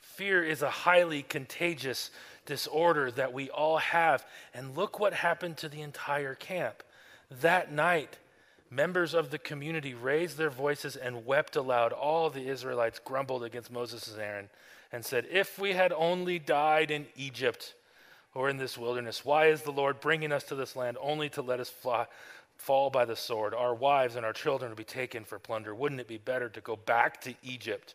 Fear 0.00 0.44
is 0.44 0.60
a 0.60 0.68
highly 0.68 1.22
contagious 1.22 2.10
disorder 2.44 3.10
that 3.12 3.32
we 3.32 3.48
all 3.48 3.78
have. 3.78 4.26
And 4.52 4.76
look 4.76 5.00
what 5.00 5.14
happened 5.14 5.56
to 5.58 5.70
the 5.70 5.80
entire 5.80 6.34
camp. 6.34 6.82
That 7.40 7.72
night, 7.72 8.18
members 8.70 9.14
of 9.14 9.30
the 9.30 9.38
community 9.38 9.94
raised 9.94 10.36
their 10.36 10.50
voices 10.50 10.96
and 10.96 11.24
wept 11.24 11.56
aloud. 11.56 11.94
All 11.94 12.28
the 12.28 12.48
Israelites 12.48 13.00
grumbled 13.02 13.44
against 13.44 13.72
Moses 13.72 14.12
and 14.12 14.20
Aaron 14.20 14.48
and 14.92 15.06
said, 15.06 15.26
If 15.30 15.58
we 15.58 15.72
had 15.72 15.92
only 15.92 16.38
died 16.38 16.90
in 16.90 17.06
Egypt 17.16 17.74
or 18.34 18.50
in 18.50 18.58
this 18.58 18.76
wilderness, 18.76 19.24
why 19.24 19.46
is 19.46 19.62
the 19.62 19.72
Lord 19.72 20.00
bringing 20.00 20.32
us 20.32 20.44
to 20.44 20.54
this 20.54 20.76
land 20.76 20.98
only 21.00 21.30
to 21.30 21.40
let 21.40 21.60
us 21.60 21.70
fly, 21.70 22.06
fall 22.56 22.90
by 22.90 23.04
the 23.04 23.16
sword, 23.16 23.54
our 23.54 23.74
wives 23.74 24.16
and 24.16 24.24
our 24.24 24.32
children 24.32 24.70
will 24.70 24.76
be 24.76 24.84
taken 24.84 25.24
for 25.24 25.38
plunder? 25.38 25.74
Wouldn't 25.74 26.00
it 26.00 26.08
be 26.08 26.18
better 26.18 26.48
to 26.48 26.60
go 26.60 26.76
back 26.76 27.20
to 27.22 27.34
Egypt? 27.42 27.94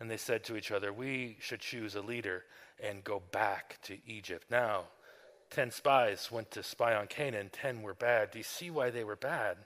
And 0.00 0.10
they 0.10 0.16
said 0.16 0.44
to 0.44 0.56
each 0.56 0.70
other, 0.70 0.92
We 0.92 1.36
should 1.40 1.60
choose 1.60 1.94
a 1.94 2.02
leader 2.02 2.44
and 2.82 3.04
go 3.04 3.22
back 3.32 3.78
to 3.82 3.98
Egypt. 4.06 4.46
Now, 4.50 4.84
10 5.50 5.70
spies 5.70 6.30
went 6.30 6.50
to 6.52 6.62
spy 6.62 6.94
on 6.94 7.06
Canaan, 7.06 7.50
10 7.52 7.82
were 7.82 7.94
bad. 7.94 8.30
Do 8.30 8.38
you 8.38 8.44
see 8.44 8.70
why 8.70 8.90
they 8.90 9.04
were 9.04 9.16
bad? 9.16 9.56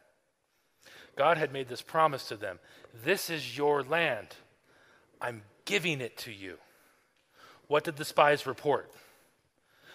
God 1.17 1.37
had 1.37 1.53
made 1.53 1.69
this 1.69 1.83
promise 1.83 2.29
to 2.29 2.37
them 2.37 2.59
This 3.05 3.31
is 3.31 3.57
your 3.57 3.83
land. 3.83 4.29
I'm 5.21 5.43
giving 5.65 6.01
it 6.01 6.17
to 6.19 6.33
you. 6.33 6.59
What 7.69 7.85
did 7.85 7.97
the 7.97 8.05
spies 8.05 8.47
report? 8.47 8.91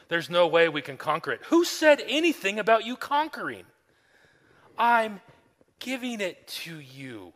There's 0.09 0.29
no 0.29 0.47
way 0.47 0.69
we 0.69 0.81
can 0.81 0.97
conquer 0.97 1.31
it. 1.31 1.41
Who 1.47 1.65
said 1.65 2.01
anything 2.07 2.59
about 2.59 2.85
you 2.85 2.95
conquering? 2.95 3.65
I'm 4.77 5.21
giving 5.79 6.21
it 6.21 6.47
to 6.47 6.79
you. 6.79 7.33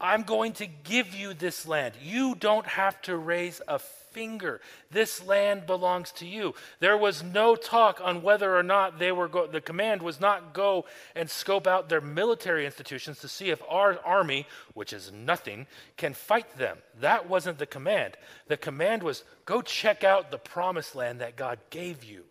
I'm 0.00 0.22
going 0.22 0.52
to 0.54 0.66
give 0.66 1.14
you 1.14 1.34
this 1.34 1.66
land. 1.66 1.94
You 2.00 2.34
don't 2.34 2.66
have 2.66 3.00
to 3.02 3.16
raise 3.16 3.60
a 3.66 3.78
finger. 3.78 4.60
This 4.90 5.24
land 5.24 5.66
belongs 5.66 6.12
to 6.12 6.26
you. 6.26 6.54
There 6.80 6.96
was 6.96 7.22
no 7.22 7.56
talk 7.56 8.00
on 8.02 8.22
whether 8.22 8.56
or 8.56 8.62
not 8.62 8.98
they 8.98 9.12
were 9.12 9.28
go- 9.28 9.46
the 9.46 9.60
command 9.60 10.02
was 10.02 10.20
not 10.20 10.52
go 10.52 10.86
and 11.14 11.28
scope 11.28 11.66
out 11.66 11.88
their 11.88 12.00
military 12.00 12.64
institutions 12.64 13.20
to 13.20 13.28
see 13.28 13.50
if 13.50 13.62
our 13.68 13.98
army, 14.04 14.46
which 14.74 14.92
is 14.92 15.12
nothing, 15.12 15.66
can 15.96 16.14
fight 16.14 16.56
them. 16.56 16.78
That 17.00 17.28
wasn't 17.28 17.58
the 17.58 17.66
command. 17.66 18.16
The 18.46 18.56
command 18.56 19.02
was 19.02 19.24
go 19.44 19.62
check 19.62 20.04
out 20.04 20.30
the 20.30 20.38
promised 20.38 20.94
land 20.94 21.20
that 21.20 21.36
God 21.36 21.58
gave 21.70 22.04
you. 22.04 22.24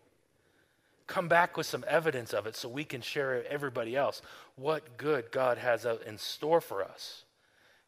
Come 1.08 1.30
back 1.30 1.56
with 1.56 1.66
some 1.66 1.86
evidence 1.88 2.34
of 2.34 2.46
it 2.48 2.56
so 2.56 2.68
we 2.68 2.84
can 2.84 3.02
share 3.02 3.46
everybody 3.50 3.96
else 3.96 4.22
what 4.56 4.98
good 4.98 5.32
God 5.32 5.58
has 5.58 5.86
in 5.86 6.18
store 6.18 6.62
for 6.62 6.84
us. 6.84 7.24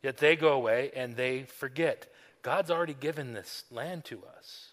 Yet 0.02 0.18
they 0.18 0.38
go 0.38 0.54
away 0.54 0.92
and 0.96 1.16
they 1.16 1.44
forget. 1.44 2.12
God's 2.42 2.72
already 2.72 2.94
given 2.94 3.34
this 3.34 3.66
land 3.70 4.06
to 4.06 4.24
us. 4.38 4.70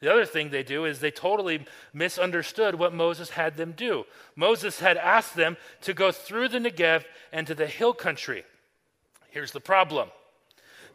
The 0.00 0.10
other 0.12 0.24
thing 0.24 0.50
they 0.50 0.64
do 0.64 0.84
is 0.84 0.98
they 0.98 1.12
totally 1.12 1.64
misunderstood 1.92 2.74
what 2.74 2.92
Moses 2.92 3.30
had 3.30 3.56
them 3.56 3.70
do. 3.70 4.04
Moses 4.34 4.80
had 4.80 4.96
asked 4.96 5.36
them 5.36 5.56
to 5.82 5.94
go 5.94 6.10
through 6.10 6.48
the 6.48 6.58
Negev 6.58 7.04
and 7.32 7.46
to 7.46 7.54
the 7.54 7.68
hill 7.68 7.92
country. 7.92 8.42
Here's 9.30 9.52
the 9.52 9.60
problem. 9.60 10.08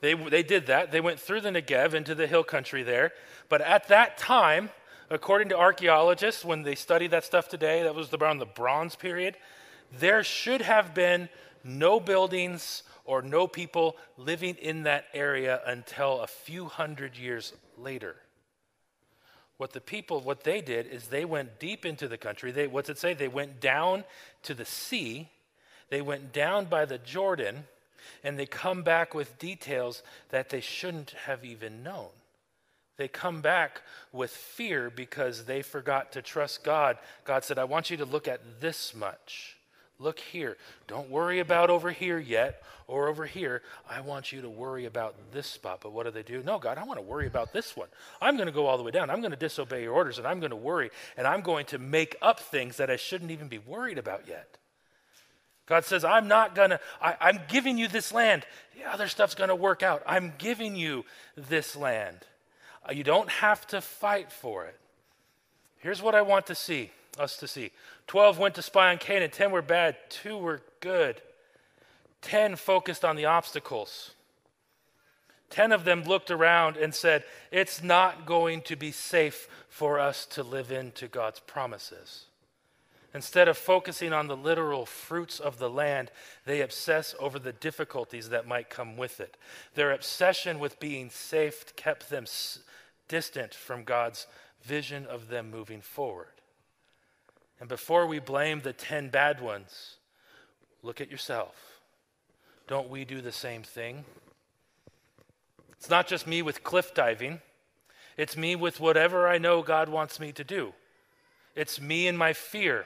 They, 0.02 0.13
they 0.13 0.44
did 0.44 0.68
that. 0.68 0.92
They 0.92 1.00
went 1.00 1.22
through 1.22 1.39
the 1.39 1.52
Negev 1.52 1.94
into 1.94 2.15
the 2.15 2.28
hill 2.28 2.44
country 2.44 2.84
there. 2.84 3.13
But 3.48 3.62
at 3.62 3.88
that 3.88 4.18
time, 4.18 4.72
according 5.10 5.50
to 5.50 5.58
archaeologists, 5.58 6.43
when 6.43 6.63
they 6.63 6.76
study 6.76 7.08
that 7.08 7.24
stuff 7.24 7.48
today, 7.48 7.84
that 7.84 7.96
was 7.96 8.13
around 8.13 8.39
the 8.39 8.46
Bronze 8.46 8.96
period, 8.96 9.36
there 10.00 10.24
should 10.24 10.62
have 10.62 10.93
been 10.93 11.30
no 11.63 12.00
buildings 12.00 12.84
or 13.06 13.22
no 13.22 13.48
people 13.48 13.96
living 14.17 14.56
in 14.56 14.84
that 14.84 15.06
area 15.13 15.62
until 15.65 16.22
a 16.22 16.28
few 16.28 16.65
hundred 16.65 17.17
years 17.17 17.54
later. 17.78 18.17
What 19.58 19.74
the 19.74 19.82
people, 19.82 20.22
what 20.22 20.43
they 20.43 20.62
did 20.62 20.86
is 20.88 21.08
they 21.08 21.26
went 21.26 21.60
deep 21.60 21.86
into 21.86 22.08
the 22.08 22.17
country. 22.17 22.52
They, 22.52 22.67
what's 22.67 22.89
it 22.89 23.00
say? 23.00 23.13
They 23.13 23.28
went 23.28 23.60
down 23.60 24.04
to 24.43 24.54
the 24.54 24.65
sea, 24.65 25.30
they 25.89 26.02
went 26.02 26.32
down 26.32 26.65
by 26.65 26.86
the 26.86 26.98
Jordan, 26.98 27.65
and 28.24 28.38
they 28.38 28.46
come 28.46 28.84
back 28.84 29.15
with 29.15 29.39
details 29.39 30.04
that 30.30 30.50
they 30.50 30.62
shouldn't 30.62 31.12
have 31.26 31.43
even 31.43 31.82
known. 31.82 32.10
They 32.98 33.08
come 33.08 33.42
back 33.42 33.82
with 34.12 34.32
fear 34.32 34.90
because 34.90 35.46
they 35.46 35.62
forgot 35.62 36.12
to 36.14 36.22
trust 36.22 36.64
God. 36.64 36.98
God 37.26 37.44
said, 37.44 37.60
I 37.60 37.64
want 37.64 37.90
you 37.90 37.98
to 37.98 38.06
look 38.06 38.28
at 38.28 38.60
this 38.60 38.96
much. 38.96 39.58
Look 40.00 40.20
here. 40.20 40.58
Don't 40.88 41.10
worry 41.10 41.40
about 41.40 41.70
over 41.70 41.92
here 41.92 42.20
yet 42.20 42.62
or 42.88 43.08
over 43.08 43.26
here. 43.26 43.64
I 43.90 44.02
want 44.02 44.32
you 44.32 44.42
to 44.42 44.50
worry 44.50 44.86
about 44.86 45.16
this 45.32 45.48
spot. 45.48 45.80
But 45.82 45.92
what 45.92 46.06
do 46.06 46.12
they 46.12 46.24
do? 46.24 46.44
No, 46.44 46.60
God, 46.60 46.78
I 46.78 46.84
want 46.84 47.00
to 47.00 47.06
worry 47.06 47.26
about 47.26 47.52
this 47.52 47.76
one. 47.76 47.88
I'm 48.22 48.36
going 48.36 48.48
to 48.48 48.54
go 48.54 48.68
all 48.68 48.78
the 48.78 48.84
way 48.84 48.92
down. 48.92 49.10
I'm 49.10 49.22
going 49.22 49.32
to 49.32 49.38
disobey 49.38 49.84
your 49.84 49.94
orders 49.94 50.20
and 50.20 50.28
I'm 50.28 50.40
going 50.40 50.52
to 50.52 50.56
worry 50.56 50.92
and 51.18 51.26
I'm 51.26 51.42
going 51.42 51.66
to 51.68 51.80
make 51.80 52.16
up 52.22 52.40
things 52.40 52.78
that 52.78 52.92
I 52.92 52.96
shouldn't 52.96 53.32
even 53.32 53.48
be 53.48 53.58
worried 53.60 53.98
about 53.98 54.28
yet. 54.28 54.58
God 55.66 55.84
says, 55.84 56.06
I'm 56.06 56.28
not 56.28 56.56
going 56.56 56.70
to, 56.70 56.80
I'm 57.02 57.42
giving 57.48 57.78
you 57.78 57.88
this 57.88 58.14
land. 58.14 58.46
The 58.76 58.90
other 58.90 59.08
stuff's 59.08 59.36
going 59.36 59.50
to 59.50 59.56
work 59.56 59.84
out. 59.84 60.02
I'm 60.06 60.34
giving 60.38 60.76
you 60.76 61.06
this 61.36 61.76
land. 61.76 62.20
Uh, 62.88 62.93
you 62.93 63.04
don't 63.04 63.30
have 63.30 63.65
to 63.67 63.82
fight 63.82 64.32
for 64.32 64.65
it. 64.65 64.80
Here's 65.80 66.02
what 66.02 66.15
I 66.15 66.21
want 66.21 66.47
to 66.47 66.56
see 66.56 66.91
us 67.19 67.38
to 67.38 67.47
see. 67.47 67.71
Twelve 68.06 68.38
went 68.39 68.56
to 68.56 68.62
spy 68.62 68.91
on 68.91 68.97
Canaan, 68.97 69.32
ten 69.32 69.52
were 69.52 69.62
bad, 69.62 69.97
two 70.10 70.38
were 70.38 70.62
good. 70.80 71.21
Ten 72.21 72.56
focused 72.56 73.06
on 73.06 73.15
the 73.15 73.26
obstacles. 73.26 74.12
Ten 75.50 75.71
of 75.71 75.86
them 75.86 76.04
looked 76.04 76.30
around 76.30 76.78
and 76.78 76.93
said, 76.93 77.23
It's 77.52 77.82
not 77.82 78.26
going 78.26 78.62
to 78.63 78.76
be 78.76 78.91
safe 78.91 79.47
for 79.69 80.00
us 80.00 80.26
to 80.28 80.43
live 80.43 80.71
into 80.71 81.08
God's 81.08 81.39
promises. 81.39 82.26
Instead 83.13 83.47
of 83.47 83.58
focusing 83.58 84.12
on 84.12 84.28
the 84.28 84.36
literal 84.36 84.86
fruits 84.86 85.39
of 85.39 85.58
the 85.58 85.69
land, 85.69 86.12
they 86.45 86.62
obsess 86.62 87.15
over 87.19 87.39
the 87.39 87.54
difficulties 87.54 88.30
that 88.30 88.47
might 88.47 88.69
come 88.69 88.97
with 88.97 89.19
it. 89.19 89.38
Their 89.76 89.91
obsession 89.91 90.60
with 90.60 90.80
being 90.80 91.10
safe 91.10 91.76
kept 91.76 92.10
them 92.10 92.26
distant 93.08 93.54
from 93.54 93.84
God's 93.84 94.28
vision 94.63 95.06
of 95.06 95.30
them 95.30 95.50
moving 95.52 95.82
forward. 95.82 96.28
And 97.60 97.70
before 97.70 98.06
we 98.06 98.20
blame 98.20 98.62
the 98.62 98.74
10 98.74 99.10
bad 99.10 99.41
ones, 99.41 99.96
look 100.84 101.02
at 101.02 101.10
yourself. 101.10 101.56
Don't 102.67 102.89
we 102.89 103.06
do 103.06 103.22
the 103.22 103.32
same 103.32 103.63
thing? 103.63 104.06
It's 105.78 105.89
not 105.89 106.08
just 106.08 106.28
me 106.28 106.41
with 106.41 106.63
cliff 106.63 106.93
diving, 106.93 107.41
it's 108.17 108.36
me 108.36 108.56
with 108.56 108.80
whatever 108.80 109.28
I 109.28 109.38
know 109.38 109.62
God 109.62 109.89
wants 109.89 110.20
me 110.20 110.32
to 110.34 110.43
do. 110.43 110.74
It's 111.56 111.80
me 111.80 112.08
and 112.08 112.17
my 112.17 112.34
fear. 112.34 112.86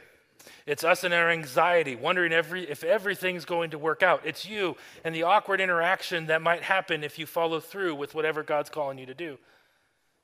It's 0.66 0.84
us 0.84 1.04
and 1.04 1.14
our 1.14 1.30
anxiety, 1.30 1.96
wondering 1.96 2.32
every, 2.32 2.70
if 2.70 2.84
everything's 2.84 3.46
going 3.46 3.72
to 3.72 3.78
work 3.78 4.04
out. 4.04 4.22
It's 4.26 4.46
you 4.46 4.76
and 5.04 5.14
the 5.14 5.24
awkward 5.24 5.62
interaction 5.62 6.28
that 6.28 6.42
might 6.42 6.64
happen 6.64 7.04
if 7.04 7.20
you 7.20 7.26
follow 7.26 7.60
through 7.60 7.96
with 7.96 8.16
whatever 8.16 8.44
God's 8.44 8.70
calling 8.70 8.98
you 8.98 9.06
to 9.06 9.14
do. 9.14 9.38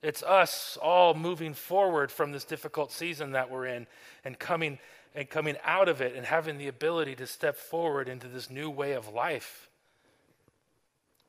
It's 0.01 0.21
us 0.23 0.77
all 0.81 1.13
moving 1.13 1.53
forward 1.53 2.11
from 2.11 2.31
this 2.31 2.45
difficult 2.45 2.91
season 2.91 3.31
that 3.31 3.49
we're 3.49 3.65
in 3.65 3.87
and 4.23 4.37
coming 4.37 4.79
and 5.15 5.27
coming 5.27 5.55
out 5.65 5.89
of 5.89 5.99
it 5.99 6.15
and 6.15 6.25
having 6.25 6.59
the 6.59 6.67
ability 6.67 7.15
to 7.15 7.25
step 7.25 7.55
forward 7.55 8.07
into 8.07 8.27
this 8.27 8.51
new 8.51 8.69
way 8.69 8.93
of 8.93 9.11
life. 9.11 9.67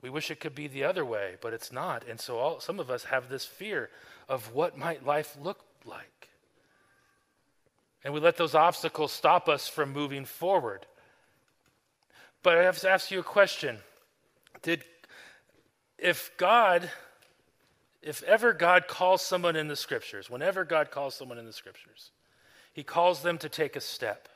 We 0.02 0.10
wish 0.10 0.30
it 0.30 0.40
could 0.40 0.54
be 0.54 0.68
the 0.68 0.84
other 0.84 1.04
way, 1.04 1.36
but 1.40 1.54
it's 1.54 1.72
not. 1.72 2.06
And 2.06 2.20
so 2.20 2.36
all, 2.36 2.60
some 2.60 2.78
of 2.78 2.90
us 2.90 3.04
have 3.04 3.30
this 3.30 3.46
fear 3.46 3.88
of 4.28 4.52
what 4.54 4.76
might 4.76 5.06
life 5.06 5.36
look 5.42 5.60
like. 5.86 6.28
And 8.04 8.12
we 8.12 8.20
let 8.20 8.36
those 8.36 8.54
obstacles 8.54 9.10
stop 9.10 9.48
us 9.48 9.66
from 9.66 9.92
moving 9.92 10.26
forward. 10.26 10.86
But 12.42 12.58
I 12.58 12.64
have 12.64 12.78
to 12.80 12.90
ask 12.90 13.10
you 13.10 13.20
a 13.20 13.24
question. 13.24 13.78
Did 14.62 14.84
if 15.98 16.30
God 16.36 16.90
if 18.02 18.22
ever 18.22 18.52
God 18.52 18.88
calls 18.88 19.22
someone 19.22 19.56
in 19.56 19.68
the 19.68 19.76
scriptures, 19.76 20.30
whenever 20.30 20.64
God 20.64 20.90
calls 20.90 21.14
someone 21.14 21.38
in 21.38 21.46
the 21.46 21.52
scriptures, 21.52 22.10
he 22.72 22.82
calls 22.82 23.22
them 23.22 23.38
to 23.38 23.48
take 23.48 23.76
a 23.76 23.80
step. 23.80 24.28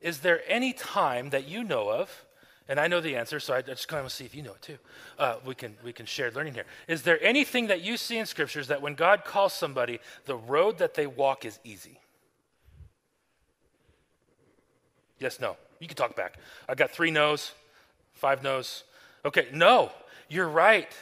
Is 0.00 0.20
there 0.20 0.40
any 0.48 0.72
time 0.72 1.30
that 1.30 1.46
you 1.46 1.62
know 1.62 1.90
of 1.90 2.24
and 2.68 2.78
I 2.78 2.86
know 2.86 3.00
the 3.00 3.16
answer, 3.16 3.40
so 3.40 3.54
I 3.54 3.62
just 3.62 3.88
kind 3.88 4.04
of 4.04 4.12
see 4.12 4.24
if 4.24 4.34
you 4.34 4.42
know 4.42 4.52
it 4.52 4.62
too. 4.62 4.78
Uh, 5.18 5.36
we 5.44 5.54
can 5.54 5.76
we 5.84 5.92
can 5.92 6.06
share 6.06 6.30
learning 6.30 6.54
here. 6.54 6.64
Is 6.86 7.02
there 7.02 7.22
anything 7.22 7.66
that 7.66 7.82
you 7.82 7.96
see 7.96 8.18
in 8.18 8.26
scriptures 8.26 8.68
that 8.68 8.80
when 8.80 8.94
God 8.94 9.24
calls 9.24 9.52
somebody, 9.52 9.98
the 10.26 10.36
road 10.36 10.78
that 10.78 10.94
they 10.94 11.06
walk 11.06 11.44
is 11.44 11.58
easy? 11.64 11.98
Yes, 15.18 15.40
no. 15.40 15.56
You 15.80 15.88
can 15.88 15.96
talk 15.96 16.16
back. 16.16 16.38
I 16.68 16.74
got 16.74 16.90
three 16.90 17.10
no's, 17.10 17.52
five 18.12 18.42
no's. 18.42 18.84
Okay, 19.24 19.48
no, 19.52 19.90
you're 20.28 20.48
right. 20.48 20.92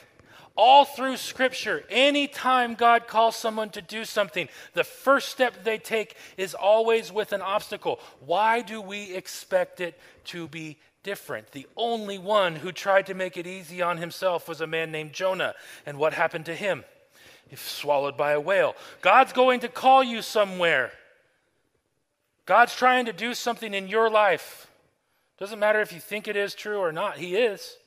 All 0.62 0.85
through 0.85 1.16
Scripture, 1.16 1.85
anytime 1.88 2.75
God 2.75 3.07
calls 3.07 3.35
someone 3.35 3.70
to 3.70 3.81
do 3.81 4.05
something, 4.05 4.46
the 4.75 4.85
first 4.85 5.31
step 5.31 5.64
they 5.64 5.79
take 5.79 6.16
is 6.37 6.53
always 6.53 7.11
with 7.11 7.33
an 7.33 7.40
obstacle. 7.40 7.99
Why 8.27 8.61
do 8.61 8.83
we 8.83 9.14
expect 9.14 9.81
it 9.81 9.99
to 10.25 10.49
be 10.49 10.77
different? 11.03 11.53
The 11.53 11.66
only 11.79 12.18
one 12.18 12.57
who 12.57 12.73
tried 12.73 13.07
to 13.07 13.14
make 13.14 13.38
it 13.38 13.46
easy 13.46 13.81
on 13.81 13.96
himself 13.96 14.51
was 14.51 14.61
a 14.61 14.66
man 14.66 14.92
named 14.92 15.14
Jonah. 15.14 15.55
And 15.87 15.96
what 15.96 16.12
happened 16.12 16.44
to 16.44 16.55
him? 16.55 16.85
He's 17.49 17.59
swallowed 17.59 18.18
by 18.18 18.33
a 18.33 18.40
whale. 18.40 18.77
God's 19.01 19.33
going 19.33 19.61
to 19.61 19.68
call 19.68 20.05
you 20.05 20.20
somewhere. 20.20 20.92
God's 22.44 22.77
trying 22.77 23.07
to 23.07 23.14
do 23.14 23.33
something 23.33 23.73
in 23.73 23.88
your 23.88 24.11
life. 24.11 24.70
Doesn't 25.38 25.59
matter 25.59 25.81
if 25.81 25.90
you 25.90 26.01
think 26.01 26.29
it 26.29 26.37
is 26.37 26.55
true 26.55 26.81
or 26.81 26.92
not, 26.92 27.16
He 27.16 27.37
is. 27.37 27.79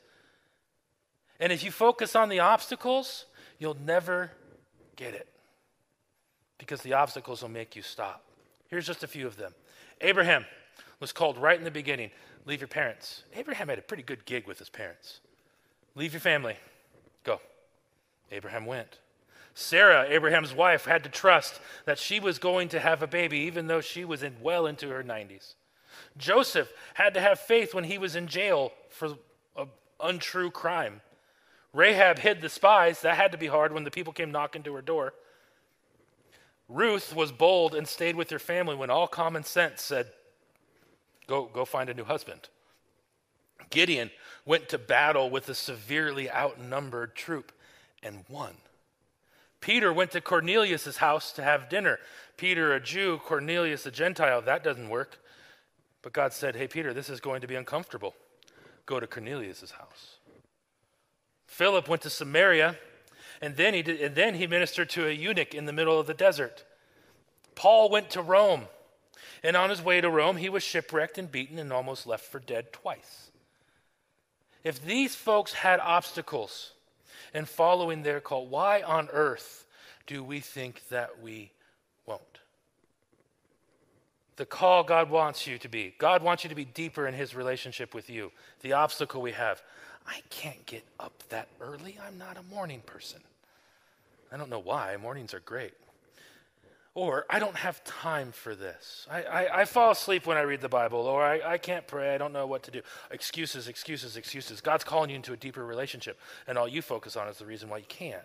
And 1.44 1.52
if 1.52 1.62
you 1.62 1.72
focus 1.72 2.16
on 2.16 2.30
the 2.30 2.40
obstacles, 2.40 3.26
you'll 3.60 3.76
never 3.86 4.32
get 4.96 5.14
it 5.14 5.28
because 6.58 6.82
the 6.84 6.94
obstacles 6.94 7.42
will 7.42 7.50
make 7.50 7.76
you 7.76 7.82
stop. 7.82 8.24
Here's 8.70 8.88
just 8.88 9.04
a 9.04 9.08
few 9.08 9.28
of 9.28 9.36
them. 9.36 9.54
Abraham 10.00 10.46
was 11.02 11.12
called 11.12 11.38
right 11.38 11.58
in 11.58 11.66
the 11.66 11.70
beginning 11.70 12.12
leave 12.46 12.62
your 12.62 12.70
parents. 12.70 13.24
Abraham 13.36 13.68
had 13.68 13.78
a 13.78 13.82
pretty 13.82 14.04
good 14.04 14.24
gig 14.24 14.48
with 14.48 14.58
his 14.58 14.70
parents. 14.70 15.20
Leave 15.96 16.14
your 16.14 16.22
family, 16.22 16.56
go. 17.26 17.42
Abraham 18.32 18.66
went. 18.66 19.00
Sarah, 19.54 20.06
Abraham's 20.08 20.54
wife, 20.54 20.86
had 20.86 21.04
to 21.04 21.10
trust 21.10 21.60
that 21.86 22.00
she 22.00 22.22
was 22.22 22.40
going 22.40 22.70
to 22.70 22.80
have 22.80 23.04
a 23.04 23.08
baby, 23.08 23.40
even 23.40 23.68
though 23.68 23.82
she 23.82 24.06
was 24.06 24.24
in, 24.24 24.38
well 24.42 24.66
into 24.66 24.88
her 24.92 25.04
90s. 25.04 25.56
Joseph 26.18 26.72
had 26.94 27.14
to 27.16 27.20
have 27.20 27.38
faith 27.38 27.74
when 27.74 27.84
he 27.84 27.98
was 27.98 28.16
in 28.16 28.28
jail 28.28 28.72
for 28.88 29.18
an 29.58 29.68
untrue 30.00 30.50
crime. 30.50 31.02
Rahab 31.74 32.20
hid 32.20 32.42
the 32.42 32.50
spies. 32.50 33.02
That 33.02 33.18
had 33.18 33.32
to 33.32 33.38
be 33.38 33.48
hard 33.48 33.74
when 33.74 33.84
the 33.84 33.92
people 33.92 34.14
came 34.14 34.32
knocking 34.32 34.64
to 34.64 34.74
her 34.76 34.82
door. 34.82 35.14
Ruth 36.70 37.16
was 37.16 37.32
bold 37.32 37.76
and 37.76 37.88
stayed 37.88 38.16
with 38.16 38.30
her 38.30 38.40
family 38.40 38.76
when 38.76 38.90
all 38.90 39.08
common 39.08 39.44
sense 39.44 39.82
said, 39.82 40.08
Go, 41.28 41.46
go 41.46 41.66
find 41.66 41.90
a 41.90 41.94
new 41.94 42.04
husband. 42.04 42.50
Gideon 43.70 44.12
went 44.46 44.70
to 44.70 44.78
battle 44.78 45.30
with 45.30 45.50
a 45.50 45.56
severely 45.56 46.30
outnumbered 46.30 47.16
troop 47.16 47.52
and 48.02 48.26
won. 48.30 48.56
Peter 49.62 49.94
went 49.94 50.12
to 50.12 50.22
Cornelius' 50.22 50.98
house 50.98 51.32
to 51.32 51.44
have 51.44 51.70
dinner. 51.70 51.98
Peter, 52.36 52.74
a 52.74 52.82
Jew, 52.82 53.20
Cornelius, 53.24 53.86
a 53.86 53.92
Gentile. 53.92 54.42
That 54.42 54.64
doesn't 54.64 54.90
work. 54.90 55.20
But 56.02 56.12
God 56.12 56.34
said, 56.34 56.56
Hey, 56.56 56.68
Peter, 56.68 56.94
this 56.94 57.10
is 57.10 57.22
going 57.22 57.40
to 57.42 57.48
be 57.48 57.56
uncomfortable. 57.56 58.14
Go 58.86 59.00
to 59.00 59.08
Cornelius' 59.08 59.72
house. 59.72 60.18
Philip 61.54 61.88
went 61.88 62.02
to 62.02 62.10
Samaria, 62.10 62.78
and 63.42 63.56
then, 63.56 63.74
he 63.74 63.82
did, 63.82 64.02
and 64.02 64.16
then 64.16 64.36
he 64.36 64.48
ministered 64.48 64.90
to 64.92 65.08
a 65.08 65.12
eunuch 65.12 65.54
in 65.54 65.66
the 65.66 65.74
middle 65.74 66.00
of 66.00 66.08
the 66.08 66.14
desert. 66.14 66.64
Paul 67.56 67.90
went 67.90 68.10
to 68.12 68.22
Rome, 68.22 68.64
and 69.44 69.56
on 69.56 69.70
his 69.70 69.82
way 69.82 70.02
to 70.02 70.10
Rome, 70.10 70.38
he 70.38 70.50
was 70.50 70.64
shipwrecked 70.64 71.18
and 71.18 71.32
beaten 71.32 71.60
and 71.60 71.72
almost 71.72 72.08
left 72.08 72.26
for 72.26 72.40
dead 72.40 72.74
twice. 72.74 73.32
If 74.64 74.84
these 74.84 75.16
folks 75.16 75.54
had 75.54 75.80
obstacles, 75.80 76.74
in 77.34 77.46
following 77.46 78.04
their 78.04 78.20
call. 78.20 78.46
Why 78.48 78.82
on 78.82 79.10
earth 79.12 79.66
do 80.08 80.24
we 80.24 80.40
think 80.40 80.88
that 80.90 81.22
we 81.22 81.52
won't? 82.06 82.22
The 84.36 84.46
call 84.46 84.84
God 84.84 85.10
wants 85.10 85.46
you 85.46 85.58
to 85.60 85.68
be. 85.68 85.94
God 85.98 86.24
wants 86.24 86.44
you 86.44 86.50
to 86.50 86.56
be 86.56 86.66
deeper 86.66 87.08
in 87.08 87.14
his 87.14 87.36
relationship 87.36 87.94
with 87.94 88.10
you. 88.10 88.32
The 88.62 88.74
obstacle 88.74 89.22
we 89.22 89.32
have. 89.32 89.62
I 90.08 90.22
can't 90.30 90.66
get 90.66 90.84
up 91.00 91.24
that 91.30 91.48
early. 91.62 91.98
I'm 92.06 92.18
not 92.18 92.38
a 92.38 92.54
morning 92.54 92.82
person. 92.86 93.20
I 94.32 94.38
don't 94.38 94.50
know 94.50 94.60
why. 94.60 94.98
Mornings 94.98 95.34
are 95.34 95.40
great. 95.40 95.74
Or 96.96 97.26
I 97.30 97.40
don't 97.40 97.56
have 97.56 97.84
time 97.84 98.32
for 98.32 98.54
this. 98.54 99.08
I, 99.10 99.24
I, 99.24 99.62
I, 99.62 99.66
fall 99.66 99.92
asleep 99.92 100.28
when 100.28 100.38
I 100.38 100.42
read 100.42 100.62
the 100.62 100.70
Bible, 100.70 101.00
or 101.00 101.24
I, 101.24 101.54
I 101.54 101.58
can't 101.58 101.88
pray. 101.88 102.14
I 102.14 102.20
don't 102.20 102.34
know 102.34 102.46
what 102.46 102.62
to 102.64 102.72
do. 102.72 102.82
Excuses, 103.10 103.68
excuses, 103.68 104.16
excuses. 104.16 104.62
God's 104.62 104.84
calling 104.84 105.10
you 105.10 105.16
into 105.16 105.34
a 105.34 105.38
deeper 105.38 105.66
relationship, 105.66 106.20
and 106.48 106.56
all 106.56 106.68
you 106.68 106.84
focus 106.84 107.16
on 107.16 107.28
is 107.28 107.38
the 107.38 107.48
reason 107.48 107.68
why 107.68 107.78
you 107.78 107.86
can't. 107.88 108.22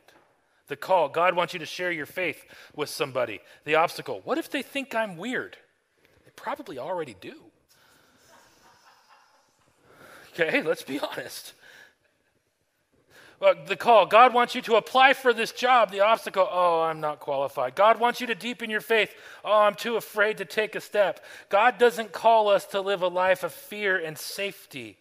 The 0.66 0.76
call, 0.76 1.08
God 1.08 1.34
wants 1.34 1.54
you 1.54 1.60
to 1.60 1.66
share 1.66 1.90
your 1.90 2.04
faith 2.04 2.44
with 2.76 2.90
somebody. 2.90 3.40
The 3.64 3.76
obstacle, 3.76 4.20
what 4.24 4.36
if 4.36 4.50
they 4.50 4.60
think 4.60 4.94
I'm 4.94 5.16
weird? 5.16 5.56
They 6.26 6.30
probably 6.36 6.78
already 6.78 7.16
do. 7.18 7.36
Okay, 10.34 10.62
let's 10.62 10.82
be 10.82 11.00
honest 11.00 11.54
Uh, 13.40 13.54
the 13.66 13.76
call. 13.76 14.04
God 14.04 14.34
wants 14.34 14.54
you 14.54 14.62
to 14.62 14.74
apply 14.74 15.12
for 15.12 15.32
this 15.32 15.52
job. 15.52 15.92
The 15.92 16.00
obstacle, 16.00 16.48
oh, 16.50 16.82
I'm 16.82 17.00
not 17.00 17.20
qualified. 17.20 17.76
God 17.76 18.00
wants 18.00 18.20
you 18.20 18.26
to 18.26 18.34
deepen 18.34 18.68
your 18.68 18.80
faith. 18.80 19.14
Oh, 19.44 19.60
I'm 19.60 19.76
too 19.76 19.96
afraid 19.96 20.38
to 20.38 20.44
take 20.44 20.74
a 20.74 20.80
step. 20.80 21.24
God 21.48 21.78
doesn't 21.78 22.12
call 22.12 22.48
us 22.48 22.64
to 22.66 22.80
live 22.80 23.02
a 23.02 23.08
life 23.08 23.44
of 23.44 23.52
fear 23.52 23.96
and 23.96 24.18
safety, 24.18 24.98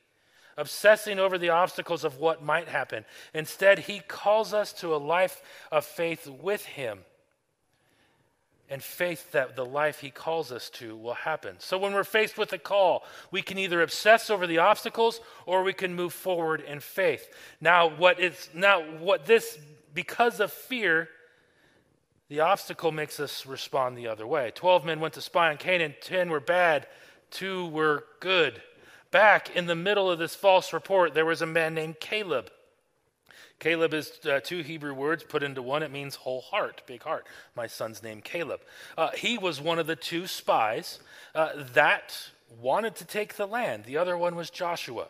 obsessing 0.55 1.17
over 1.17 1.39
the 1.39 1.49
obstacles 1.49 2.03
of 2.03 2.19
what 2.19 2.43
might 2.43 2.67
happen. 2.67 3.05
Instead, 3.33 3.79
He 3.79 3.99
calls 3.99 4.53
us 4.53 4.71
to 4.73 4.93
a 4.93 4.97
life 4.97 5.41
of 5.71 5.83
faith 5.83 6.27
with 6.27 6.63
Him 6.63 6.99
and 8.69 8.83
faith 8.83 9.31
that 9.31 9.55
the 9.55 9.65
life 9.65 9.99
he 9.99 10.09
calls 10.09 10.51
us 10.51 10.69
to 10.69 10.95
will 10.95 11.13
happen. 11.13 11.55
So 11.59 11.77
when 11.77 11.93
we're 11.93 12.03
faced 12.03 12.37
with 12.37 12.51
a 12.51 12.57
call, 12.57 13.03
we 13.31 13.41
can 13.41 13.57
either 13.57 13.81
obsess 13.81 14.29
over 14.29 14.45
the 14.45 14.57
obstacles 14.57 15.21
or 15.45 15.63
we 15.63 15.73
can 15.73 15.95
move 15.95 16.13
forward 16.13 16.61
in 16.61 16.79
faith. 16.79 17.33
Now 17.61 17.87
what 17.87 18.19
is 18.19 18.49
now 18.53 18.81
what 18.81 19.25
this 19.25 19.57
because 19.93 20.39
of 20.39 20.51
fear 20.51 21.09
the 22.29 22.41
obstacle 22.41 22.91
makes 22.91 23.21
us 23.21 23.45
respond 23.45 23.97
the 23.97 24.07
other 24.07 24.27
way. 24.27 24.51
12 24.53 24.83
men 24.83 24.99
went 24.99 25.13
to 25.13 25.21
spy 25.21 25.49
on 25.49 25.55
Canaan, 25.55 25.95
10 26.01 26.29
were 26.29 26.41
bad, 26.41 26.85
2 27.31 27.67
were 27.67 28.03
good. 28.19 28.61
Back 29.11 29.55
in 29.55 29.65
the 29.65 29.75
middle 29.75 30.11
of 30.11 30.19
this 30.19 30.35
false 30.35 30.73
report 30.73 31.13
there 31.13 31.25
was 31.25 31.41
a 31.41 31.45
man 31.45 31.73
named 31.73 32.01
Caleb. 32.01 32.51
Caleb 33.59 33.93
is 33.93 34.19
uh, 34.29 34.39
two 34.43 34.61
Hebrew 34.61 34.93
words 34.93 35.23
put 35.23 35.41
into 35.41 35.61
one. 35.61 35.81
It 35.81 35.91
means 35.91 36.15
whole 36.15 36.41
heart, 36.41 36.83
big 36.85 37.01
heart. 37.01 37.25
My 37.55 37.65
son's 37.67 38.03
name, 38.03 38.21
Caleb. 38.21 38.61
Uh, 38.97 39.09
he 39.15 39.37
was 39.37 39.59
one 39.59 39.79
of 39.79 39.87
the 39.87 39.95
two 39.95 40.27
spies 40.27 40.99
uh, 41.33 41.49
that 41.73 42.29
wanted 42.61 42.95
to 42.97 43.05
take 43.05 43.35
the 43.35 43.47
land. 43.47 43.85
The 43.85 43.97
other 43.97 44.17
one 44.17 44.35
was 44.35 44.49
Joshua. 44.49 45.07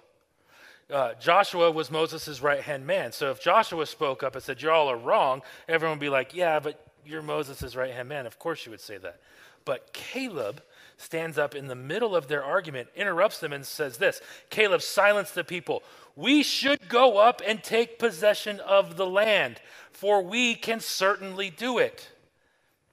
Uh, 0.89 1.13
Joshua 1.15 1.69
was 1.69 1.91
Moses' 1.91 2.41
right 2.41 2.61
hand 2.61 2.87
man. 2.87 3.11
So 3.11 3.31
if 3.31 3.41
Joshua 3.41 3.85
spoke 3.85 4.23
up 4.23 4.35
and 4.35 4.43
said, 4.43 4.61
Y'all 4.61 4.87
are 4.87 4.97
wrong, 4.97 5.41
everyone 5.67 5.97
would 5.97 6.01
be 6.01 6.09
like, 6.09 6.33
Yeah, 6.33 6.59
but 6.59 6.81
you're 7.05 7.21
Moses' 7.21 7.75
right 7.75 7.91
hand 7.91 8.07
man. 8.07 8.25
Of 8.25 8.39
course 8.39 8.65
you 8.65 8.71
would 8.71 8.81
say 8.81 8.97
that. 8.97 9.19
But 9.65 9.91
Caleb 9.91 10.61
stands 10.97 11.37
up 11.37 11.55
in 11.55 11.67
the 11.67 11.75
middle 11.75 12.15
of 12.15 12.27
their 12.27 12.43
argument, 12.43 12.89
interrupts 12.95 13.39
them, 13.39 13.53
and 13.53 13.65
says 13.65 13.97
this 13.97 14.19
Caleb 14.49 14.81
silenced 14.81 15.35
the 15.35 15.43
people. 15.43 15.83
We 16.15 16.43
should 16.43 16.89
go 16.89 17.19
up 17.19 17.41
and 17.45 17.63
take 17.63 17.99
possession 17.99 18.59
of 18.59 18.97
the 18.97 19.05
land, 19.05 19.61
for 19.91 20.21
we 20.21 20.55
can 20.55 20.79
certainly 20.79 21.51
do 21.51 21.77
it. 21.77 22.09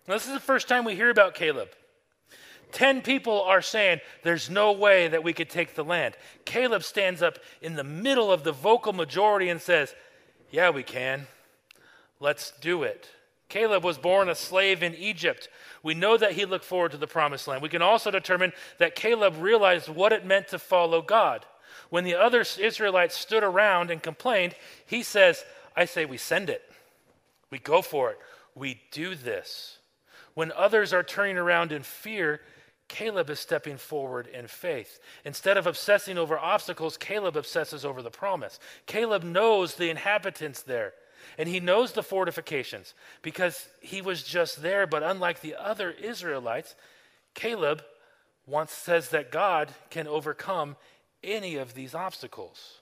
Now, 0.07 0.15
this 0.15 0.27
is 0.27 0.35
the 0.35 0.41
first 0.41 0.69
time 0.69 0.85
we 0.85 0.95
hear 0.95 1.09
about 1.09 1.35
Caleb. 1.35 1.69
Ten 2.71 3.03
people 3.03 3.41
are 3.43 3.63
saying 3.63 4.01
there's 4.23 4.51
no 4.51 4.73
way 4.73 5.09
that 5.09 5.23
we 5.23 5.33
could 5.33 5.49
take 5.49 5.75
the 5.75 5.85
land. 5.85 6.17
Caleb 6.45 6.83
stands 6.83 7.23
up 7.23 7.39
in 7.63 7.77
the 7.77 7.85
middle 7.85 8.33
of 8.33 8.45
the 8.45 8.53
vocal 8.53 8.93
majority 8.93 9.49
and 9.49 9.63
says, 9.63 9.95
Yeah, 10.51 10.71
we 10.71 10.83
can. 10.83 11.27
Let's 12.21 12.53
do 12.61 12.83
it. 12.83 13.09
Caleb 13.49 13.85
was 13.85 13.99
born 13.99 14.29
a 14.29 14.35
slave 14.35 14.83
in 14.83 14.95
Egypt. 14.95 15.49
We 15.83 15.95
know 15.95 16.17
that 16.17 16.33
he 16.33 16.45
looked 16.45 16.65
forward 16.65 16.93
to 16.93 16.97
the 16.97 17.07
promised 17.07 17.47
land. 17.47 17.63
We 17.63 17.69
can 17.69 17.83
also 17.83 18.11
determine 18.11 18.53
that 18.79 18.95
Caleb 18.95 19.35
realized 19.39 19.89
what 19.89 20.13
it 20.13 20.25
meant 20.25 20.49
to 20.49 20.59
follow 20.59 21.03
God. 21.03 21.45
When 21.91 22.05
the 22.05 22.15
other 22.15 22.41
Israelites 22.41 23.17
stood 23.17 23.43
around 23.43 23.91
and 23.91 24.03
complained, 24.03 24.55
he 24.87 25.03
says, 25.03 25.45
I 25.77 25.85
say 25.85 26.05
we 26.05 26.17
send 26.17 26.51
it. 26.51 26.63
We 27.51 27.59
go 27.59 27.83
for 27.83 28.11
it. 28.11 28.19
We 28.55 28.81
do 28.91 29.15
this. 29.15 29.79
When 30.35 30.51
others 30.53 30.93
are 30.93 31.03
turning 31.03 31.37
around 31.37 31.71
in 31.71 31.83
fear, 31.83 32.41
Caleb 32.89 33.31
is 33.31 33.41
stepping 33.41 33.77
forward 33.77 34.27
in 34.27 34.47
faith. 34.47 34.99
Instead 35.25 35.57
of 35.57 35.67
obsessing 35.67 36.19
over 36.19 36.39
obstacles, 36.39 36.97
Caleb 36.97 37.37
obsesses 37.37 37.85
over 37.85 38.03
the 38.03 38.11
promise. 38.11 38.59
Caleb 38.87 39.23
knows 39.23 39.75
the 39.75 39.91
inhabitants 39.91 40.63
there. 40.63 40.93
And 41.39 41.49
he 41.49 41.61
knows 41.61 41.93
the 41.93 42.03
fortifications 42.03 42.95
because 43.23 43.69
he 43.81 44.01
was 44.01 44.23
just 44.23 44.63
there. 44.63 44.87
But 44.87 45.03
unlike 45.03 45.41
the 45.41 45.55
other 45.55 45.91
Israelites, 45.91 46.75
Caleb 47.35 47.83
once 48.47 48.73
says 48.73 49.11
that 49.11 49.33
God 49.33 49.71
can 49.91 50.07
overcome 50.07 50.77
any 51.23 51.57
of 51.57 51.75
these 51.75 51.95
obstacles. 51.95 52.81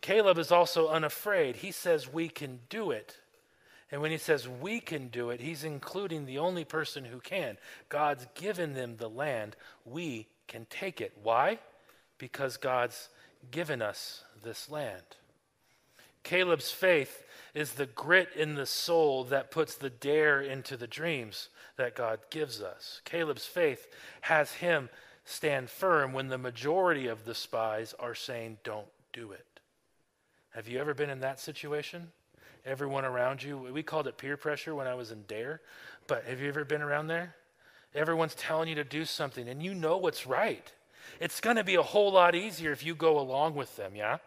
Caleb 0.00 0.38
is 0.38 0.52
also 0.52 0.88
unafraid. 0.88 1.56
He 1.56 1.72
says, 1.72 2.12
We 2.12 2.28
can 2.28 2.60
do 2.68 2.90
it. 2.90 3.16
And 3.90 4.00
when 4.02 4.10
he 4.10 4.18
says 4.18 4.48
we 4.48 4.80
can 4.80 5.08
do 5.08 5.30
it, 5.30 5.40
he's 5.40 5.62
including 5.62 6.26
the 6.26 6.38
only 6.38 6.64
person 6.64 7.04
who 7.04 7.20
can. 7.20 7.56
God's 7.88 8.26
given 8.34 8.74
them 8.74 8.96
the 8.96 9.08
land. 9.08 9.54
We 9.84 10.26
can 10.48 10.66
take 10.68 11.00
it. 11.00 11.12
Why? 11.22 11.58
Because 12.18 12.56
God's 12.56 13.08
given 13.50 13.82
us 13.82 14.24
this 14.42 14.68
land. 14.70 15.04
Caleb's 16.26 16.72
faith 16.72 17.22
is 17.54 17.74
the 17.74 17.86
grit 17.86 18.30
in 18.34 18.56
the 18.56 18.66
soul 18.66 19.22
that 19.22 19.52
puts 19.52 19.76
the 19.76 19.90
dare 19.90 20.40
into 20.40 20.76
the 20.76 20.88
dreams 20.88 21.50
that 21.76 21.94
God 21.94 22.18
gives 22.30 22.60
us. 22.60 23.00
Caleb's 23.04 23.46
faith 23.46 23.86
has 24.22 24.54
him 24.54 24.88
stand 25.24 25.70
firm 25.70 26.12
when 26.12 26.26
the 26.26 26.36
majority 26.36 27.06
of 27.06 27.24
the 27.24 27.34
spies 27.34 27.94
are 28.00 28.16
saying, 28.16 28.58
don't 28.64 28.88
do 29.12 29.30
it. 29.30 29.46
Have 30.50 30.66
you 30.66 30.80
ever 30.80 30.94
been 30.94 31.10
in 31.10 31.20
that 31.20 31.38
situation? 31.38 32.10
Everyone 32.64 33.04
around 33.04 33.44
you, 33.44 33.58
we 33.58 33.84
called 33.84 34.08
it 34.08 34.18
peer 34.18 34.36
pressure 34.36 34.74
when 34.74 34.88
I 34.88 34.94
was 34.94 35.12
in 35.12 35.22
DARE, 35.28 35.60
but 36.08 36.24
have 36.24 36.40
you 36.40 36.48
ever 36.48 36.64
been 36.64 36.82
around 36.82 37.06
there? 37.06 37.36
Everyone's 37.94 38.34
telling 38.34 38.68
you 38.68 38.74
to 38.74 38.84
do 38.84 39.04
something 39.04 39.48
and 39.48 39.62
you 39.62 39.74
know 39.74 39.96
what's 39.96 40.26
right. 40.26 40.72
It's 41.20 41.40
going 41.40 41.56
to 41.56 41.62
be 41.62 41.76
a 41.76 41.84
whole 41.84 42.10
lot 42.10 42.34
easier 42.34 42.72
if 42.72 42.84
you 42.84 42.96
go 42.96 43.16
along 43.16 43.54
with 43.54 43.76
them, 43.76 43.94
yeah? 43.94 44.18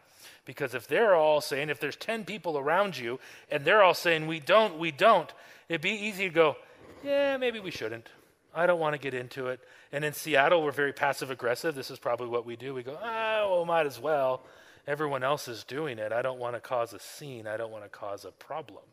Because 0.45 0.73
if 0.73 0.87
they're 0.87 1.15
all 1.15 1.41
saying, 1.41 1.69
if 1.69 1.79
there's 1.79 1.95
10 1.95 2.25
people 2.25 2.57
around 2.57 2.97
you 2.97 3.19
and 3.49 3.63
they're 3.63 3.83
all 3.83 3.93
saying, 3.93 4.27
we 4.27 4.39
don't, 4.39 4.77
we 4.77 4.91
don't, 4.91 5.31
it'd 5.67 5.81
be 5.81 5.91
easy 5.91 6.27
to 6.27 6.33
go, 6.33 6.55
yeah, 7.03 7.37
maybe 7.37 7.59
we 7.59 7.71
shouldn't. 7.71 8.09
I 8.53 8.65
don't 8.65 8.79
want 8.79 8.93
to 8.93 8.99
get 8.99 9.13
into 9.13 9.47
it. 9.47 9.59
And 9.91 10.03
in 10.03 10.13
Seattle, 10.13 10.63
we're 10.63 10.71
very 10.71 10.93
passive 10.93 11.31
aggressive. 11.31 11.75
This 11.75 11.91
is 11.91 11.99
probably 11.99 12.27
what 12.27 12.45
we 12.45 12.55
do. 12.55 12.73
We 12.73 12.83
go, 12.83 12.97
ah, 13.01 13.47
well, 13.49 13.65
might 13.65 13.85
as 13.85 13.99
well. 13.99 14.41
Everyone 14.87 15.23
else 15.23 15.47
is 15.47 15.63
doing 15.63 15.99
it. 15.99 16.11
I 16.11 16.21
don't 16.21 16.39
want 16.39 16.55
to 16.55 16.59
cause 16.59 16.93
a 16.93 16.99
scene. 16.99 17.47
I 17.47 17.57
don't 17.57 17.71
want 17.71 17.83
to 17.83 17.89
cause 17.89 18.25
a 18.25 18.31
problem. 18.31 18.83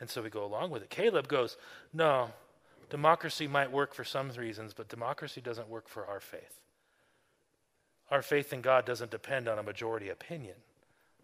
And 0.00 0.10
so 0.10 0.20
we 0.20 0.30
go 0.30 0.44
along 0.44 0.70
with 0.70 0.82
it. 0.82 0.90
Caleb 0.90 1.28
goes, 1.28 1.56
no, 1.92 2.30
democracy 2.90 3.46
might 3.46 3.70
work 3.70 3.94
for 3.94 4.04
some 4.04 4.30
reasons, 4.30 4.74
but 4.74 4.88
democracy 4.88 5.40
doesn't 5.40 5.68
work 5.68 5.88
for 5.88 6.06
our 6.06 6.18
faith. 6.18 6.61
Our 8.12 8.20
faith 8.20 8.52
in 8.52 8.60
God 8.60 8.84
doesn't 8.84 9.10
depend 9.10 9.48
on 9.48 9.58
a 9.58 9.62
majority 9.62 10.10
opinion. 10.10 10.54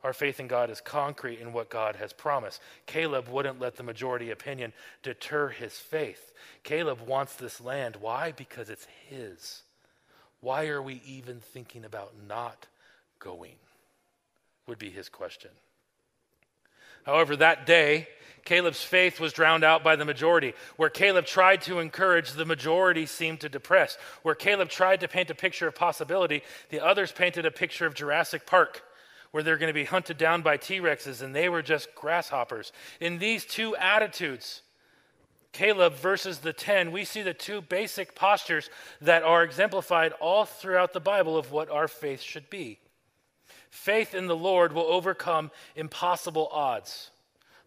Our 0.03 0.14
faith 0.14 0.40
in 0.40 0.48
God 0.48 0.70
is 0.70 0.81
concrete 0.81 1.38
in 1.38 1.53
what 1.53 1.68
God 1.68 1.96
has 1.96 2.14
promised. 2.14 2.62
Caleb 2.87 3.29
wouldn't 3.29 3.61
let 3.61 3.77
the 3.77 3.83
majority 3.83 4.31
opinion 4.31 4.72
deter 5.03 5.48
his 5.48 5.74
faith. 5.74 6.33
Caleb 6.62 7.03
wants 7.07 7.37
this 7.37 7.61
land. 7.61 7.96
Why? 8.01 8.33
Because 8.33 8.70
it's 8.70 8.87
his. 9.07 9.64
Why 10.40 10.68
are 10.68 10.81
we 10.81 11.03
even 11.05 11.40
thinking 11.40 11.85
about 11.85 12.14
not 12.27 12.66
going? 13.18 13.57
Would 14.66 14.79
be 14.79 14.88
his 14.88 15.11
question. 15.11 15.51
However, 17.05 17.37
that 17.37 17.67
day, 17.67 18.09
Caleb's 18.49 18.83
faith 18.83 19.21
was 19.21 19.35
drowned 19.35 19.63
out 19.63 19.85
by 19.85 19.95
the 19.95 20.07
majority. 20.07 20.55
Where 20.77 20.89
Caleb 20.89 21.27
tried 21.27 21.61
to 21.63 21.81
encourage, 21.81 22.33
the 22.33 22.47
majority 22.47 23.05
seemed 23.05 23.41
to 23.41 23.49
depress. 23.51 23.99
Where 24.23 24.35
Caleb 24.35 24.71
tried 24.71 25.01
to 25.01 25.09
paint 25.09 25.29
a 25.29 25.35
picture 25.35 25.69
of 25.69 25.75
possibility, 25.75 26.43
the 26.71 26.81
others 26.81 27.13
painted 27.13 27.45
a 27.45 27.51
picture 27.51 27.85
of 27.85 27.95
Jurassic 27.95 28.47
Park, 28.47 28.83
where 29.33 29.43
they're 29.43 29.59
going 29.59 29.69
to 29.69 29.75
be 29.75 29.85
hunted 29.85 30.17
down 30.17 30.41
by 30.41 30.57
T 30.57 30.81
Rexes 30.81 31.21
and 31.21 31.35
they 31.35 31.51
were 31.51 31.61
just 31.61 31.95
grasshoppers. 31.95 32.73
In 33.01 33.19
these 33.19 33.45
two 33.45 33.77
attitudes, 33.77 34.63
Caleb 35.53 35.95
versus 35.95 36.39
the 36.39 36.55
10, 36.55 36.91
we 36.91 37.05
see 37.05 37.21
the 37.21 37.35
two 37.35 37.61
basic 37.61 38.15
postures 38.15 38.71
that 39.03 39.23
are 39.23 39.43
exemplified 39.43 40.13
all 40.21 40.47
throughout 40.47 40.95
the 40.95 41.01
Bible 41.01 41.37
of 41.37 41.53
what 41.53 41.69
our 41.69 41.89
faith 41.89 42.23
should 42.23 42.49
be. 42.49 42.79
Faith 43.71 44.15
in 44.15 44.27
the 44.27 44.37
Lord 44.37 44.73
will 44.73 44.87
overcome 44.87 45.51
impossible 45.77 46.49
odds 46.53 47.11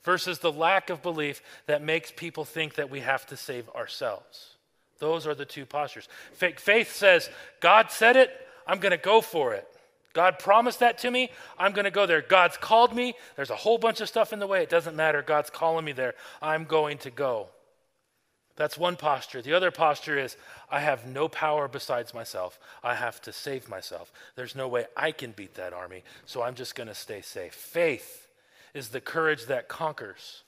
versus 0.04 0.40
the 0.40 0.52
lack 0.52 0.90
of 0.90 1.02
belief 1.02 1.42
that 1.68 1.82
makes 1.82 2.12
people 2.12 2.46
think 2.46 2.76
that 2.76 2.90
we 2.90 3.02
have 3.02 3.26
to 3.28 3.38
save 3.38 3.70
ourselves. 3.70 4.56
Those 5.00 5.26
are 5.26 5.36
the 5.36 5.46
two 5.46 5.66
postures. 5.66 6.08
Faith 6.34 6.94
says, 6.94 7.30
God 7.60 7.92
said 7.92 8.16
it, 8.16 8.32
I'm 8.68 8.80
going 8.80 8.92
to 8.92 8.98
go 8.98 9.22
for 9.22 9.54
it. 9.54 9.68
God 10.14 10.40
promised 10.40 10.80
that 10.80 10.98
to 11.00 11.12
me, 11.12 11.32
I'm 11.58 11.72
going 11.72 11.86
to 11.86 11.92
go 11.92 12.06
there. 12.06 12.22
God's 12.22 12.58
called 12.58 12.94
me, 12.94 13.14
there's 13.36 13.50
a 13.50 13.56
whole 13.56 13.78
bunch 13.78 14.02
of 14.02 14.10
stuff 14.10 14.34
in 14.34 14.40
the 14.40 14.48
way. 14.48 14.62
It 14.62 14.70
doesn't 14.70 14.96
matter. 14.96 15.22
God's 15.22 15.50
calling 15.50 15.86
me 15.86 15.94
there. 15.94 16.16
I'm 16.42 16.66
going 16.66 16.98
to 17.00 17.10
go. 17.10 17.48
That's 18.62 18.78
one 18.78 18.96
posture. 18.96 19.42
The 19.42 19.54
other 19.54 19.72
posture 19.72 20.20
is 20.20 20.38
I 20.70 20.82
have 20.82 21.08
no 21.08 21.28
power 21.28 21.68
besides 21.68 22.14
myself. 22.14 22.60
I 22.84 22.94
have 22.94 23.20
to 23.24 23.34
save 23.34 23.68
myself. 23.68 24.14
There's 24.36 24.56
no 24.56 24.68
way 24.68 24.86
I 24.96 25.14
can 25.14 25.32
beat 25.32 25.56
that 25.56 25.74
army, 25.74 26.04
so 26.28 26.44
I'm 26.44 26.54
just 26.54 26.76
going 26.76 26.86
to 26.86 26.94
stay 26.94 27.22
safe. 27.22 27.56
Faith 27.56 28.28
is 28.76 28.90
the 28.90 29.02
courage 29.02 29.48
that 29.48 29.68
conquers. 29.68 30.44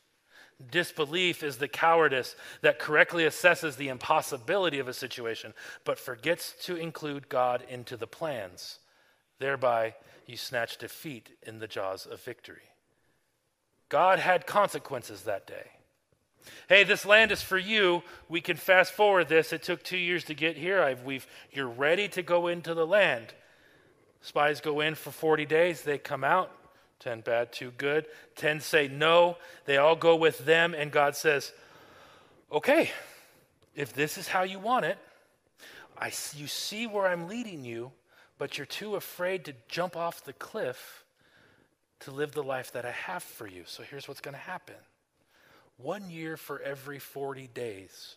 Disbelief 0.69 1.41
is 1.41 1.57
the 1.57 1.67
cowardice 1.67 2.35
that 2.61 2.77
correctly 2.77 3.23
assesses 3.23 3.77
the 3.77 3.89
impossibility 3.89 4.77
of 4.77 4.87
a 4.87 4.93
situation, 4.93 5.55
but 5.83 5.97
forgets 5.97 6.53
to 6.65 6.75
include 6.75 7.29
God 7.29 7.63
into 7.67 7.97
the 7.97 8.05
plans. 8.05 8.77
Thereby, 9.39 9.95
you 10.27 10.37
snatch 10.37 10.77
defeat 10.77 11.31
in 11.41 11.57
the 11.57 11.67
jaws 11.67 12.05
of 12.05 12.21
victory. 12.21 12.69
God 13.89 14.19
had 14.19 14.45
consequences 14.45 15.23
that 15.23 15.47
day. 15.47 15.71
Hey, 16.67 16.83
this 16.83 17.05
land 17.05 17.31
is 17.31 17.41
for 17.41 17.57
you. 17.57 18.03
We 18.29 18.41
can 18.41 18.57
fast 18.57 18.93
forward 18.93 19.29
this. 19.29 19.53
It 19.53 19.63
took 19.63 19.83
two 19.83 19.97
years 19.97 20.23
to 20.25 20.33
get 20.33 20.57
here. 20.57 20.81
I've, 20.81 21.03
we've, 21.03 21.27
you're 21.51 21.67
ready 21.67 22.07
to 22.09 22.21
go 22.21 22.47
into 22.47 22.73
the 22.73 22.87
land. 22.87 23.33
Spies 24.21 24.61
go 24.61 24.79
in 24.79 24.95
for 24.95 25.11
40 25.11 25.45
days. 25.45 25.81
They 25.81 25.97
come 25.97 26.23
out. 26.23 26.51
10 26.99 27.21
bad, 27.21 27.51
2 27.51 27.71
good. 27.77 28.05
10 28.37 28.61
say 28.61 28.87
no. 28.87 29.37
They 29.65 29.77
all 29.77 29.95
go 29.95 30.15
with 30.15 30.45
them, 30.45 30.73
and 30.73 30.89
God 30.91 31.15
says, 31.15 31.51
okay, 32.51 32.91
if 33.75 33.93
this 33.93 34.17
is 34.17 34.29
how 34.29 34.43
you 34.43 34.59
want 34.59 34.85
it, 34.85 34.97
I, 35.97 36.07
you 36.35 36.47
see 36.47 36.87
where 36.87 37.07
I'm 37.07 37.27
leading 37.27 37.65
you, 37.65 37.91
but 38.37 38.57
you're 38.57 38.65
too 38.65 38.95
afraid 38.95 39.45
to 39.45 39.53
jump 39.67 39.97
off 39.97 40.23
the 40.23 40.33
cliff 40.33 41.03
to 42.01 42.11
live 42.11 42.31
the 42.33 42.43
life 42.43 42.71
that 42.71 42.85
I 42.85 42.91
have 42.91 43.23
for 43.23 43.47
you. 43.47 43.63
So 43.65 43.83
here's 43.83 44.07
what's 44.07 44.21
going 44.21 44.35
to 44.35 44.39
happen 44.39 44.75
one 45.83 46.09
year 46.09 46.37
for 46.37 46.59
every 46.61 46.97
40 46.97 47.47
days 47.53 48.15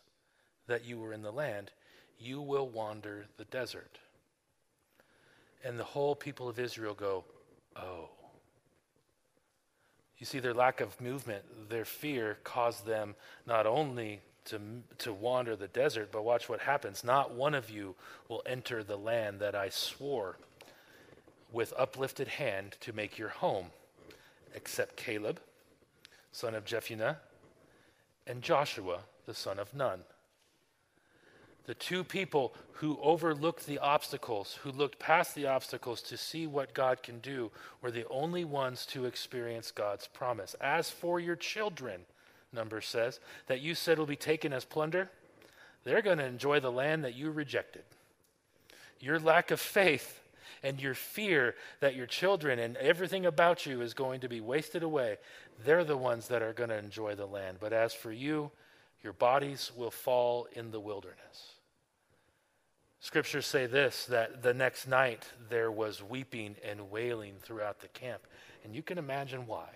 that 0.69 0.85
you 0.85 0.99
were 0.99 1.13
in 1.13 1.23
the 1.23 1.33
land, 1.33 1.71
you 2.19 2.41
will 2.41 2.69
wander 2.69 3.27
the 3.37 3.45
desert. 3.45 3.99
And 5.65 5.79
the 5.79 5.85
whole 5.85 6.15
people 6.15 6.49
of 6.49 6.59
Israel 6.59 6.95
go, 6.95 7.25
Oh. 7.75 8.09
You 10.19 10.25
see, 10.25 10.39
their 10.39 10.55
lack 10.55 10.81
of 10.81 10.99
movement, 10.99 11.69
their 11.69 11.85
fear 11.85 12.39
caused 12.43 12.87
them 12.87 13.15
not 13.47 13.67
only 13.67 14.23
to, 14.47 14.59
to 14.99 15.13
wander 15.13 15.57
the 15.57 15.69
desert, 15.69 16.11
but 16.11 16.25
watch 16.25 16.49
what 16.49 16.61
happens. 16.61 17.05
Not 17.05 17.35
one 17.35 17.55
of 17.55 17.69
you 17.69 17.95
will 18.29 18.43
enter 18.47 18.83
the 18.83 18.97
land 18.97 19.41
that 19.41 19.55
I 19.55 19.69
swore 19.69 20.39
with 21.53 21.75
uplifted 21.77 22.29
hand 22.29 22.77
to 22.81 22.95
make 22.95 23.19
your 23.19 23.29
home, 23.29 23.67
except 24.55 24.97
Caleb, 24.97 25.39
son 26.33 26.55
of 26.55 26.65
Jephunneh, 26.65 27.17
and 28.27 28.43
Joshua, 28.43 29.01
the 29.27 29.35
son 29.35 29.59
of 29.59 29.75
Nun. 29.75 30.01
The 31.67 31.75
two 31.75 32.05
people 32.05 32.55
who 32.75 32.99
overlooked 33.03 33.67
the 33.67 33.79
obstacles, 33.79 34.59
who 34.63 34.71
looked 34.71 34.99
past 34.99 35.35
the 35.35 35.47
obstacles 35.47 36.01
to 36.03 36.17
see 36.17 36.47
what 36.47 36.75
God 36.75 37.03
can 37.03 37.19
do, 37.19 37.51
were 37.83 37.91
the 37.91 38.07
only 38.09 38.45
ones 38.45 38.87
to 38.87 39.05
experience 39.05 39.71
God's 39.73 40.07
promise. 40.07 40.55
As 40.61 40.91
for 40.91 41.19
your 41.19 41.37
children, 41.37 42.03
Numbers 42.53 42.87
says, 42.87 43.19
that 43.49 43.61
you 43.61 43.75
said 43.75 43.99
will 43.99 44.07
be 44.07 44.17
taken 44.17 44.53
as 44.53 44.65
plunder, 44.65 45.11
they're 45.85 46.03
going 46.03 46.19
to 46.19 46.25
enjoy 46.25 46.61
the 46.61 46.71
land 46.71 47.05
that 47.05 47.15
you 47.15 47.31
rejected. 47.31 47.83
Your 49.01 49.19
lack 49.19 49.51
of 49.51 49.61
faith 49.61 50.21
and 50.63 50.81
your 50.81 50.95
fear 50.95 51.55
that 51.81 51.95
your 51.95 52.07
children 52.07 52.59
and 52.59 52.77
everything 52.77 53.27
about 53.27 53.67
you 53.67 53.81
is 53.81 53.95
going 53.95 54.21
to 54.21 54.29
be 54.29 54.41
wasted 54.41 54.83
away, 54.83 55.19
they're 55.65 55.85
the 55.85 55.97
ones 55.97 56.29
that 56.29 56.43
are 56.43 56.53
going 56.53 56.71
to 56.71 56.79
enjoy 56.79 57.15
the 57.15 57.27
land. 57.27 57.59
But 57.61 57.73
as 57.73 57.93
for 57.95 58.13
you, 58.13 58.51
your 59.03 59.13
bodies 59.13 59.71
will 59.77 59.91
fall 59.91 60.49
in 60.53 60.71
the 60.71 60.81
wilderness. 60.81 61.53
Scriptures 63.01 63.47
say 63.47 63.67
this 63.67 64.07
that 64.07 64.43
the 64.43 64.55
next 64.55 64.89
night 64.89 65.27
there 65.49 65.71
was 65.71 66.03
weeping 66.03 66.57
and 66.65 66.91
wailing 66.91 67.35
throughout 67.43 67.81
the 67.81 67.89
camp. 67.89 68.27
And 68.65 68.75
you 68.75 68.83
can 68.83 68.99
imagine 68.99 69.47
why. 69.47 69.69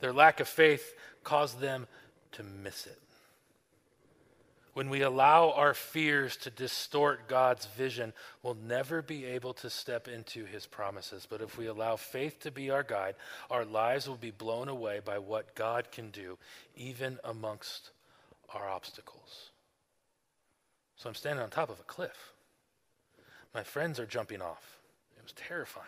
Their 0.00 0.12
lack 0.12 0.40
of 0.40 0.48
faith 0.48 0.94
caused 1.22 1.60
them 1.60 1.86
to 2.32 2.42
miss 2.42 2.86
it. 2.86 3.00
When 4.78 4.90
we 4.90 5.02
allow 5.02 5.50
our 5.50 5.74
fears 5.74 6.36
to 6.36 6.50
distort 6.50 7.26
God's 7.26 7.66
vision, 7.66 8.12
we'll 8.44 8.54
never 8.54 9.02
be 9.02 9.24
able 9.24 9.52
to 9.54 9.68
step 9.68 10.06
into 10.06 10.44
his 10.44 10.66
promises. 10.66 11.26
But 11.28 11.40
if 11.40 11.58
we 11.58 11.66
allow 11.66 11.96
faith 11.96 12.38
to 12.42 12.52
be 12.52 12.70
our 12.70 12.84
guide, 12.84 13.16
our 13.50 13.64
lives 13.64 14.06
will 14.06 14.14
be 14.14 14.30
blown 14.30 14.68
away 14.68 15.00
by 15.04 15.18
what 15.18 15.56
God 15.56 15.90
can 15.90 16.10
do, 16.10 16.38
even 16.76 17.18
amongst 17.24 17.90
our 18.54 18.68
obstacles. 18.68 19.50
So 20.94 21.08
I'm 21.08 21.16
standing 21.16 21.42
on 21.42 21.50
top 21.50 21.70
of 21.70 21.80
a 21.80 21.82
cliff. 21.82 22.32
My 23.52 23.64
friends 23.64 23.98
are 23.98 24.06
jumping 24.06 24.40
off. 24.40 24.78
It 25.16 25.24
was 25.24 25.32
terrifying. 25.32 25.86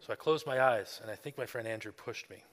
So 0.00 0.12
I 0.12 0.16
closed 0.16 0.46
my 0.46 0.60
eyes, 0.60 1.00
and 1.00 1.10
I 1.10 1.14
think 1.14 1.38
my 1.38 1.46
friend 1.46 1.66
Andrew 1.66 1.92
pushed 1.92 2.28
me. 2.28 2.44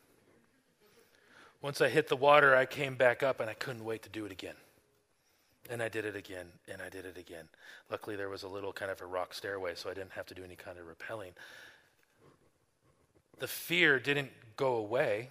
Once 1.62 1.82
I 1.82 1.90
hit 1.90 2.08
the 2.08 2.16
water, 2.16 2.56
I 2.56 2.66
came 2.66 2.96
back 2.96 3.22
up, 3.22 3.42
and 3.42 3.50
I 3.50 3.56
couldn't 3.56 3.84
wait 3.84 4.04
to 4.04 4.10
do 4.10 4.24
it 4.24 4.32
again. 4.32 4.56
And 5.70 5.84
I 5.84 5.90
did 5.90 6.04
it 6.04 6.16
again, 6.16 6.48
and 6.68 6.82
I 6.82 6.90
did 6.90 7.06
it 7.06 7.18
again. 7.18 7.46
Luckily, 7.92 8.16
there 8.16 8.30
was 8.30 8.42
a 8.42 8.48
little 8.48 8.74
kind 8.74 8.90
of 8.92 9.02
a 9.02 9.06
rock 9.06 9.36
stairway, 9.36 9.76
so 9.76 9.90
I 9.90 9.94
didn't 9.94 10.14
have 10.14 10.26
to 10.28 10.34
do 10.34 10.44
any 10.44 10.56
kind 10.56 10.78
of 10.80 10.86
rappelling. 10.86 11.34
The 13.38 13.48
fear 13.48 14.00
didn't 14.00 14.32
go 14.58 14.76
away. 14.76 15.30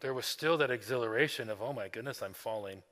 There 0.00 0.12
was 0.12 0.26
still 0.26 0.58
that 0.58 0.70
exhilaration 0.70 1.48
of, 1.48 1.62
oh 1.62 1.72
my 1.72 1.88
goodness, 1.88 2.22
I'm 2.22 2.32
falling. 2.32 2.82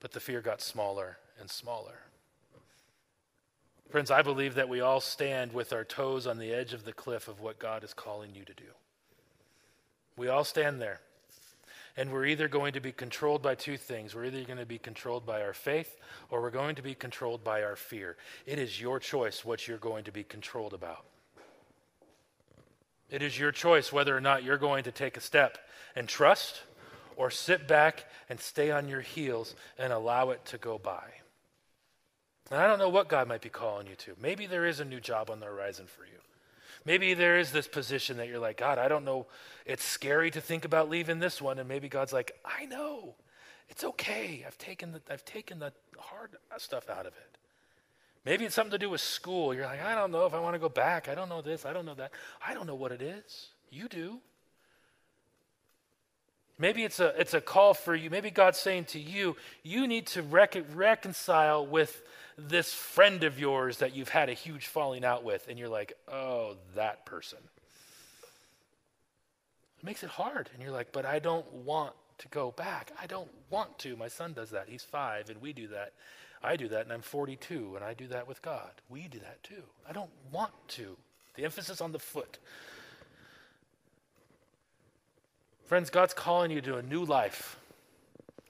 But 0.00 0.10
the 0.10 0.20
fear 0.20 0.40
got 0.40 0.60
smaller 0.60 1.18
and 1.38 1.48
smaller. 1.48 2.00
Friends, 3.90 4.10
I 4.10 4.22
believe 4.22 4.54
that 4.56 4.68
we 4.68 4.80
all 4.80 5.00
stand 5.00 5.52
with 5.52 5.72
our 5.72 5.84
toes 5.84 6.26
on 6.26 6.38
the 6.38 6.52
edge 6.52 6.72
of 6.72 6.84
the 6.84 6.92
cliff 6.92 7.28
of 7.28 7.40
what 7.40 7.58
God 7.58 7.84
is 7.84 7.94
calling 7.94 8.34
you 8.34 8.44
to 8.44 8.54
do. 8.54 8.64
We 10.16 10.28
all 10.28 10.44
stand 10.44 10.80
there. 10.80 11.00
And 11.96 12.10
we're 12.12 12.26
either 12.26 12.48
going 12.48 12.72
to 12.72 12.80
be 12.80 12.92
controlled 12.92 13.42
by 13.42 13.54
two 13.54 13.76
things. 13.76 14.14
We're 14.14 14.24
either 14.24 14.44
going 14.44 14.58
to 14.58 14.66
be 14.66 14.78
controlled 14.78 15.26
by 15.26 15.42
our 15.42 15.52
faith 15.52 15.96
or 16.30 16.40
we're 16.40 16.50
going 16.50 16.76
to 16.76 16.82
be 16.82 16.94
controlled 16.94 17.44
by 17.44 17.62
our 17.62 17.76
fear. 17.76 18.16
It 18.46 18.58
is 18.58 18.80
your 18.80 18.98
choice 18.98 19.44
what 19.44 19.68
you're 19.68 19.78
going 19.78 20.04
to 20.04 20.12
be 20.12 20.24
controlled 20.24 20.72
about. 20.72 21.04
It 23.10 23.22
is 23.22 23.38
your 23.38 23.52
choice 23.52 23.92
whether 23.92 24.16
or 24.16 24.22
not 24.22 24.42
you're 24.42 24.56
going 24.56 24.84
to 24.84 24.92
take 24.92 25.18
a 25.18 25.20
step 25.20 25.58
and 25.94 26.08
trust 26.08 26.62
or 27.16 27.30
sit 27.30 27.68
back 27.68 28.06
and 28.30 28.40
stay 28.40 28.70
on 28.70 28.88
your 28.88 29.02
heels 29.02 29.54
and 29.78 29.92
allow 29.92 30.30
it 30.30 30.42
to 30.46 30.56
go 30.56 30.78
by. 30.78 31.04
And 32.50 32.58
I 32.58 32.66
don't 32.66 32.78
know 32.78 32.88
what 32.88 33.08
God 33.08 33.28
might 33.28 33.42
be 33.42 33.50
calling 33.50 33.86
you 33.86 33.96
to. 33.96 34.14
Maybe 34.20 34.46
there 34.46 34.64
is 34.64 34.80
a 34.80 34.84
new 34.84 35.00
job 35.00 35.30
on 35.30 35.40
the 35.40 35.46
horizon 35.46 35.86
for 35.86 36.04
you. 36.04 36.18
Maybe 36.84 37.14
there 37.14 37.38
is 37.38 37.52
this 37.52 37.68
position 37.68 38.16
that 38.16 38.28
you're 38.28 38.38
like, 38.38 38.56
God, 38.56 38.78
I 38.78 38.88
don't 38.88 39.04
know. 39.04 39.26
It's 39.66 39.84
scary 39.84 40.30
to 40.32 40.40
think 40.40 40.64
about 40.64 40.88
leaving 40.88 41.18
this 41.18 41.40
one. 41.40 41.58
And 41.58 41.68
maybe 41.68 41.88
God's 41.88 42.12
like, 42.12 42.32
I 42.44 42.66
know. 42.66 43.14
It's 43.68 43.84
okay. 43.84 44.44
I've 44.46 44.58
taken 44.58 44.92
the, 44.92 45.00
I've 45.10 45.24
taken 45.24 45.58
the 45.58 45.72
hard 45.98 46.30
stuff 46.58 46.90
out 46.90 47.06
of 47.06 47.14
it. 47.14 47.38
Maybe 48.24 48.44
it's 48.44 48.54
something 48.54 48.72
to 48.72 48.78
do 48.78 48.90
with 48.90 49.00
school. 49.00 49.52
You're 49.54 49.66
like, 49.66 49.82
I 49.82 49.94
don't 49.94 50.12
know 50.12 50.26
if 50.26 50.34
I 50.34 50.40
want 50.40 50.54
to 50.54 50.60
go 50.60 50.68
back. 50.68 51.08
I 51.08 51.14
don't 51.14 51.28
know 51.28 51.42
this. 51.42 51.64
I 51.64 51.72
don't 51.72 51.86
know 51.86 51.94
that. 51.94 52.12
I 52.46 52.54
don't 52.54 52.66
know 52.66 52.74
what 52.74 52.92
it 52.92 53.02
is. 53.02 53.48
You 53.70 53.88
do. 53.88 54.20
Maybe 56.58 56.84
it's 56.84 57.00
a, 57.00 57.18
it's 57.20 57.34
a 57.34 57.40
call 57.40 57.74
for 57.74 57.94
you. 57.94 58.10
Maybe 58.10 58.30
God's 58.30 58.58
saying 58.58 58.84
to 58.86 59.00
you, 59.00 59.36
you 59.64 59.88
need 59.88 60.06
to 60.08 60.22
rec- 60.22 60.64
reconcile 60.74 61.66
with 61.66 62.02
this 62.36 62.72
friend 62.72 63.24
of 63.24 63.38
yours 63.38 63.78
that 63.78 63.94
you've 63.94 64.08
had 64.08 64.28
a 64.28 64.34
huge 64.34 64.66
falling 64.66 65.04
out 65.04 65.24
with. 65.24 65.48
And 65.48 65.58
you're 65.58 65.68
like, 65.68 65.92
oh, 66.10 66.56
that 66.74 67.04
person. 67.06 67.38
It 69.78 69.84
makes 69.84 70.02
it 70.02 70.10
hard. 70.10 70.50
And 70.54 70.62
you're 70.62 70.72
like, 70.72 70.92
but 70.92 71.04
I 71.04 71.18
don't 71.18 71.50
want 71.52 71.94
to 72.18 72.28
go 72.28 72.52
back. 72.52 72.92
I 73.00 73.06
don't 73.06 73.30
want 73.50 73.78
to. 73.80 73.96
My 73.96 74.08
son 74.08 74.32
does 74.32 74.50
that. 74.50 74.68
He's 74.68 74.82
five, 74.84 75.28
and 75.28 75.40
we 75.42 75.52
do 75.52 75.68
that. 75.68 75.92
I 76.42 76.56
do 76.56 76.68
that, 76.68 76.82
and 76.82 76.92
I'm 76.92 77.02
42, 77.02 77.74
and 77.76 77.84
I 77.84 77.94
do 77.94 78.08
that 78.08 78.26
with 78.26 78.42
God. 78.42 78.70
We 78.88 79.08
do 79.08 79.18
that 79.18 79.42
too. 79.42 79.62
I 79.88 79.92
don't 79.92 80.10
want 80.30 80.52
to. 80.68 80.96
The 81.34 81.44
emphasis 81.44 81.80
on 81.80 81.92
the 81.92 81.98
foot. 81.98 82.38
Friends, 85.66 85.88
God's 85.88 86.14
calling 86.14 86.50
you 86.50 86.60
to 86.62 86.76
a 86.76 86.82
new 86.82 87.04
life. 87.04 87.58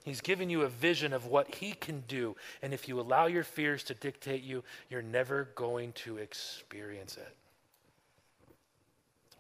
He's 0.05 0.21
given 0.21 0.51
you 0.51 0.63
a 0.63 0.69
vision 0.69 1.13
of 1.13 1.27
what 1.27 1.55
He 1.55 1.73
can 1.73 2.03
do. 2.09 2.37
And 2.61 2.75
if 2.75 2.89
you 2.89 3.01
allow 3.01 3.27
your 3.27 3.45
fears 3.45 3.85
to 3.85 3.95
dictate 3.95 4.43
you, 4.43 4.65
you're 4.91 5.03
never 5.03 5.49
going 5.55 5.93
to 5.93 6.19
experience 6.19 7.17
it. 7.17 7.37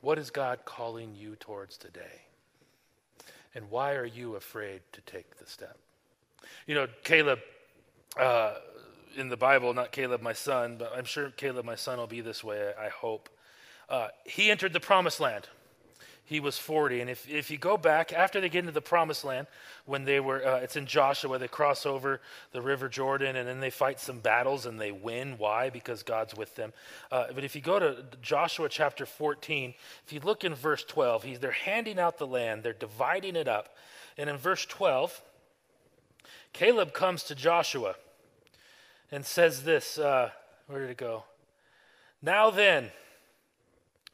What 0.01 0.18
is 0.18 0.31
God 0.31 0.61
calling 0.64 1.14
you 1.16 1.37
towards 1.37 1.77
today? 1.77 2.22
And 3.55 3.70
why 3.70 3.94
are 3.94 4.07
you 4.07 4.37
afraid 4.37 4.81
to 4.92 5.01
take 5.03 5.38
the 5.38 5.46
step? 5.46 5.79
You 6.66 6.75
know, 6.75 6.87
Caleb 7.05 7.40
uh, 8.18 8.55
in 9.16 9.29
the 9.29 9.37
Bible, 9.37 9.75
not 9.75 9.92
Caleb, 9.92 10.22
my 10.22 10.33
son, 10.33 10.77
but 10.79 10.92
I'm 10.96 11.05
sure 11.05 11.31
Caleb, 11.31 11.64
my 11.64 11.75
son, 11.75 11.98
will 11.98 12.07
be 12.07 12.20
this 12.20 12.42
way, 12.42 12.72
I 12.79 12.88
hope. 12.88 13.29
Uh, 13.88 14.09
he 14.25 14.51
entered 14.51 14.72
the 14.72 14.81
promised 14.81 15.20
land. 15.20 15.48
He 16.24 16.40
was 16.40 16.56
40. 16.56 17.00
And 17.00 17.11
if, 17.11 17.28
if 17.28 17.50
you 17.50 17.58
go 17.58 17.76
back, 17.76 18.12
after 18.12 18.40
they 18.40 18.48
get 18.48 18.61
into 18.61 18.72
the 18.72 18.80
promised 18.80 19.24
land, 19.24 19.48
when 19.85 20.04
they 20.04 20.20
were, 20.20 20.44
uh, 20.46 20.58
it's 20.58 20.76
in 20.76 20.87
Joshua, 20.87 21.38
they 21.38 21.48
cross 21.48 21.85
over 21.85 22.20
the 22.52 22.62
river 22.62 22.88
Jordan 22.88 23.37
and 23.37 23.48
then 23.48 23.61
they 23.61 23.70
fight 23.70 23.98
some 23.98 24.20
battles 24.20 24.64
and 24.64 24.80
they 24.80 24.92
win. 24.92 25.35
Why? 25.37 25.68
Because 25.68 26.02
God's 26.02 26.35
with 26.37 26.54
them. 26.54 26.72
Uh, 27.11 27.26
but 27.35 27.44
if 27.44 27.56
you 27.56 27.61
go 27.61 27.78
to 27.78 28.04
Joshua 28.22 28.68
chapter 28.68 29.04
14, 29.04 29.74
if 30.06 30.12
you 30.12 30.20
look 30.20 30.44
in 30.44 30.54
verse 30.54 30.85
12, 30.85 31.24
he's, 31.24 31.38
they're 31.40 31.50
handing 31.50 31.98
out 31.98 32.18
the 32.18 32.26
land, 32.26 32.62
they're 32.62 32.72
dividing 32.72 33.37
it 33.37 33.48
up. 33.48 33.76
And 34.16 34.30
in 34.30 34.37
verse 34.37 34.64
12, 34.66 35.20
Caleb 36.52 36.92
comes 36.92 37.24
to 37.24 37.35
Joshua 37.35 37.96
and 39.11 39.24
says 39.24 39.64
this. 39.64 39.98
Uh, 39.98 40.30
where 40.66 40.80
did 40.80 40.90
it 40.90 40.96
go? 40.96 41.24
Now 42.22 42.50
then, 42.50 42.90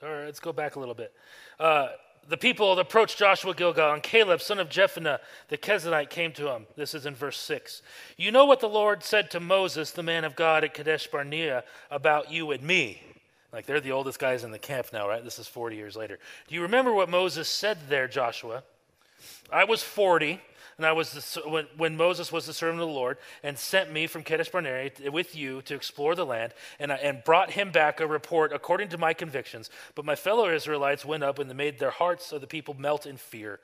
all 0.02 0.08
right, 0.08 0.24
let's 0.24 0.40
go 0.40 0.52
back 0.52 0.76
a 0.76 0.80
little 0.80 0.94
bit. 0.94 1.12
Uh, 1.58 1.88
the 2.28 2.36
people 2.36 2.78
approached 2.78 3.18
Joshua 3.18 3.54
Gilgal, 3.54 3.94
and 3.94 4.02
Caleb, 4.02 4.42
son 4.42 4.58
of 4.58 4.68
Jephunneh, 4.68 5.18
the 5.48 5.56
Kenizzite, 5.56 6.10
came 6.10 6.32
to 6.32 6.48
him. 6.50 6.66
This 6.76 6.94
is 6.94 7.06
in 7.06 7.14
verse 7.14 7.38
6. 7.38 7.80
You 8.18 8.30
know 8.30 8.44
what 8.44 8.60
the 8.60 8.68
Lord 8.68 9.02
said 9.02 9.30
to 9.30 9.40
Moses, 9.40 9.92
the 9.92 10.02
man 10.02 10.24
of 10.24 10.36
God 10.36 10.62
at 10.62 10.74
Kadesh 10.74 11.06
Barnea, 11.06 11.64
about 11.90 12.30
you 12.30 12.50
and 12.50 12.62
me. 12.62 13.02
Like 13.50 13.64
they're 13.64 13.80
the 13.80 13.92
oldest 13.92 14.18
guys 14.18 14.44
in 14.44 14.50
the 14.50 14.58
camp 14.58 14.88
now, 14.92 15.08
right? 15.08 15.24
This 15.24 15.38
is 15.38 15.46
40 15.46 15.76
years 15.76 15.96
later. 15.96 16.18
Do 16.48 16.54
you 16.54 16.62
remember 16.62 16.92
what 16.92 17.08
Moses 17.08 17.48
said 17.48 17.78
there, 17.88 18.06
Joshua? 18.06 18.62
I 19.50 19.64
was 19.64 19.82
40 19.82 20.40
and 20.78 20.86
I 20.86 20.92
was 20.92 21.10
the, 21.12 21.40
when, 21.48 21.66
when 21.76 21.96
Moses 21.96 22.30
was 22.30 22.46
the 22.46 22.52
servant 22.52 22.80
of 22.80 22.88
the 22.88 22.94
Lord 22.94 23.18
and 23.42 23.58
sent 23.58 23.92
me 23.92 24.06
from 24.06 24.22
Kadesh 24.22 24.48
Barnea 24.48 24.92
with 25.10 25.34
you 25.34 25.60
to 25.62 25.74
explore 25.74 26.14
the 26.14 26.24
land, 26.24 26.54
and, 26.78 26.92
I, 26.92 26.96
and 26.96 27.24
brought 27.24 27.50
him 27.50 27.72
back 27.72 27.98
a 27.98 28.06
report 28.06 28.52
according 28.52 28.90
to 28.90 28.98
my 28.98 29.12
convictions. 29.12 29.70
But 29.96 30.04
my 30.04 30.14
fellow 30.14 30.48
Israelites 30.48 31.04
went 31.04 31.24
up 31.24 31.40
and 31.40 31.52
made 31.56 31.80
their 31.80 31.90
hearts 31.90 32.30
of 32.30 32.40
the 32.40 32.46
people 32.46 32.74
melt 32.78 33.06
in 33.06 33.16
fear. 33.16 33.58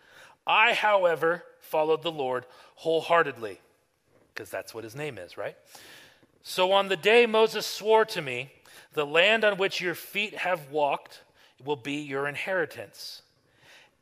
I, 0.44 0.74
however, 0.74 1.44
followed 1.60 2.02
the 2.02 2.12
Lord 2.12 2.46
wholeheartedly, 2.74 3.60
because 4.34 4.50
that's 4.50 4.74
what 4.74 4.82
his 4.82 4.96
name 4.96 5.16
is, 5.16 5.38
right? 5.38 5.56
So 6.42 6.72
on 6.72 6.88
the 6.88 6.96
day 6.96 7.26
Moses 7.26 7.64
swore 7.64 8.04
to 8.06 8.20
me, 8.20 8.50
the 8.92 9.06
land 9.06 9.44
on 9.44 9.56
which 9.56 9.80
your 9.80 9.94
feet 9.94 10.34
have 10.34 10.68
walked 10.70 11.22
will 11.64 11.76
be 11.76 11.94
your 11.94 12.26
inheritance 12.26 13.22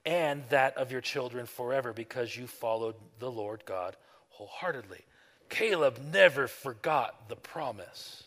and 0.04 0.42
that 0.48 0.76
of 0.76 0.90
your 0.90 1.00
children 1.00 1.46
forever 1.46 1.92
because 1.92 2.36
you 2.36 2.46
followed 2.46 2.94
the 3.18 3.30
Lord 3.30 3.64
God 3.64 3.96
wholeheartedly. 4.30 5.04
Caleb 5.48 5.98
never 6.12 6.48
forgot 6.48 7.28
the 7.28 7.36
promise. 7.36 8.24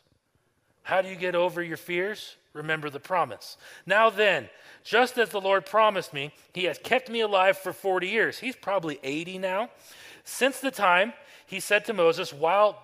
How 0.84 1.02
do 1.02 1.10
you 1.10 1.16
get 1.16 1.36
over 1.36 1.64
your 1.64 1.78
fears? 1.78 2.36
Remember 2.54 2.90
the 2.90 3.00
promise. 3.00 3.58
Now 3.86 4.10
then, 4.10 4.50
just 4.84 5.18
as 5.18 5.30
the 5.30 5.42
Lord 5.42 5.66
promised 5.66 6.14
me, 6.14 6.32
he 6.54 6.66
has 6.66 6.78
kept 6.78 7.10
me 7.10 7.22
alive 7.22 7.58
for 7.58 7.74
40 7.74 8.08
years. 8.08 8.38
He's 8.38 8.56
probably 8.56 9.00
80 9.04 9.40
now. 9.40 9.70
Since 10.24 10.60
the 10.60 10.72
time 10.72 11.14
he 11.46 11.60
said 11.60 11.86
to 11.86 11.94
Moses, 11.94 12.32
while 12.32 12.80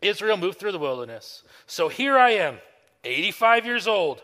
Israel 0.00 0.36
moved 0.36 0.58
through 0.58 0.72
the 0.72 0.78
wilderness. 0.78 1.42
So 1.66 1.88
here 1.88 2.16
I 2.16 2.30
am, 2.30 2.58
85 3.04 3.66
years 3.66 3.86
old. 3.86 4.22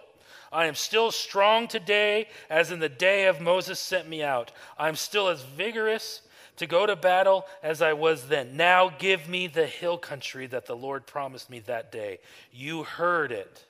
I 0.54 0.66
am 0.66 0.76
still 0.76 1.10
strong 1.10 1.66
today 1.66 2.28
as 2.48 2.70
in 2.70 2.78
the 2.78 2.88
day 2.88 3.26
of 3.26 3.40
Moses 3.40 3.80
sent 3.80 4.08
me 4.08 4.22
out. 4.22 4.52
I 4.78 4.88
am 4.88 4.94
still 4.94 5.28
as 5.28 5.42
vigorous 5.42 6.22
to 6.58 6.66
go 6.66 6.86
to 6.86 6.94
battle 6.94 7.44
as 7.62 7.82
I 7.82 7.92
was 7.94 8.28
then. 8.28 8.56
Now 8.56 8.88
give 8.88 9.28
me 9.28 9.48
the 9.48 9.66
hill 9.66 9.98
country 9.98 10.46
that 10.46 10.66
the 10.66 10.76
Lord 10.76 11.06
promised 11.06 11.50
me 11.50 11.58
that 11.60 11.90
day. 11.90 12.20
You 12.52 12.84
heard 12.84 13.32
it 13.32 13.64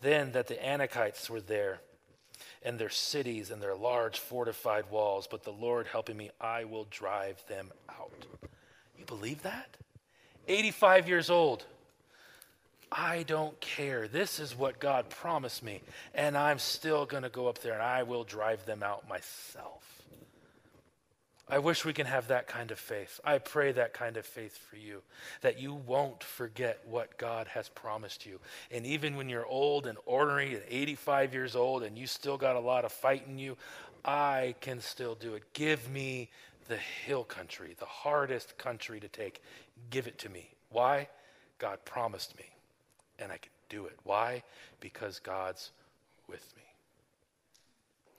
then 0.00 0.32
that 0.32 0.48
the 0.48 0.56
Anakites 0.56 1.30
were 1.30 1.40
there 1.40 1.80
and 2.64 2.78
their 2.78 2.90
cities 2.90 3.52
and 3.52 3.62
their 3.62 3.76
large 3.76 4.18
fortified 4.18 4.90
walls, 4.90 5.28
but 5.30 5.44
the 5.44 5.52
Lord 5.52 5.86
helping 5.86 6.16
me, 6.16 6.30
I 6.40 6.64
will 6.64 6.86
drive 6.90 7.42
them 7.46 7.70
out. 7.88 8.26
You 8.98 9.04
believe 9.04 9.42
that? 9.42 9.76
85 10.48 11.08
years 11.08 11.30
old. 11.30 11.64
I 12.94 13.24
don't 13.26 13.58
care. 13.60 14.06
This 14.06 14.38
is 14.38 14.56
what 14.56 14.78
God 14.78 15.08
promised 15.08 15.62
me. 15.62 15.80
And 16.14 16.36
I'm 16.36 16.58
still 16.58 17.06
going 17.06 17.22
to 17.22 17.30
go 17.30 17.48
up 17.48 17.58
there 17.60 17.72
and 17.72 17.82
I 17.82 18.02
will 18.02 18.24
drive 18.24 18.66
them 18.66 18.82
out 18.82 19.08
myself. 19.08 19.82
I 21.48 21.58
wish 21.58 21.84
we 21.84 21.92
can 21.92 22.06
have 22.06 22.28
that 22.28 22.46
kind 22.46 22.70
of 22.70 22.78
faith. 22.78 23.18
I 23.24 23.38
pray 23.38 23.72
that 23.72 23.94
kind 23.94 24.16
of 24.16 24.24
faith 24.24 24.56
for 24.56 24.76
you, 24.76 25.02
that 25.40 25.58
you 25.58 25.74
won't 25.74 26.22
forget 26.22 26.80
what 26.86 27.18
God 27.18 27.46
has 27.48 27.68
promised 27.68 28.24
you. 28.24 28.40
And 28.70 28.86
even 28.86 29.16
when 29.16 29.28
you're 29.28 29.46
old 29.46 29.86
and 29.86 29.98
ornery 30.06 30.54
and 30.54 30.62
85 30.68 31.34
years 31.34 31.56
old 31.56 31.82
and 31.82 31.98
you 31.98 32.06
still 32.06 32.36
got 32.36 32.56
a 32.56 32.60
lot 32.60 32.84
of 32.84 32.92
fight 32.92 33.24
in 33.26 33.38
you, 33.38 33.56
I 34.04 34.54
can 34.60 34.80
still 34.80 35.14
do 35.14 35.34
it. 35.34 35.42
Give 35.52 35.90
me 35.90 36.30
the 36.68 36.76
hill 36.76 37.24
country, 37.24 37.74
the 37.78 37.86
hardest 37.86 38.56
country 38.56 39.00
to 39.00 39.08
take. 39.08 39.42
Give 39.90 40.06
it 40.06 40.18
to 40.20 40.28
me. 40.28 40.50
Why? 40.70 41.08
God 41.58 41.84
promised 41.84 42.36
me. 42.38 42.51
And 43.18 43.32
I 43.32 43.38
can 43.38 43.52
do 43.68 43.86
it. 43.86 43.98
Why? 44.04 44.42
Because 44.80 45.18
God's 45.18 45.70
with 46.28 46.52
me. 46.56 46.62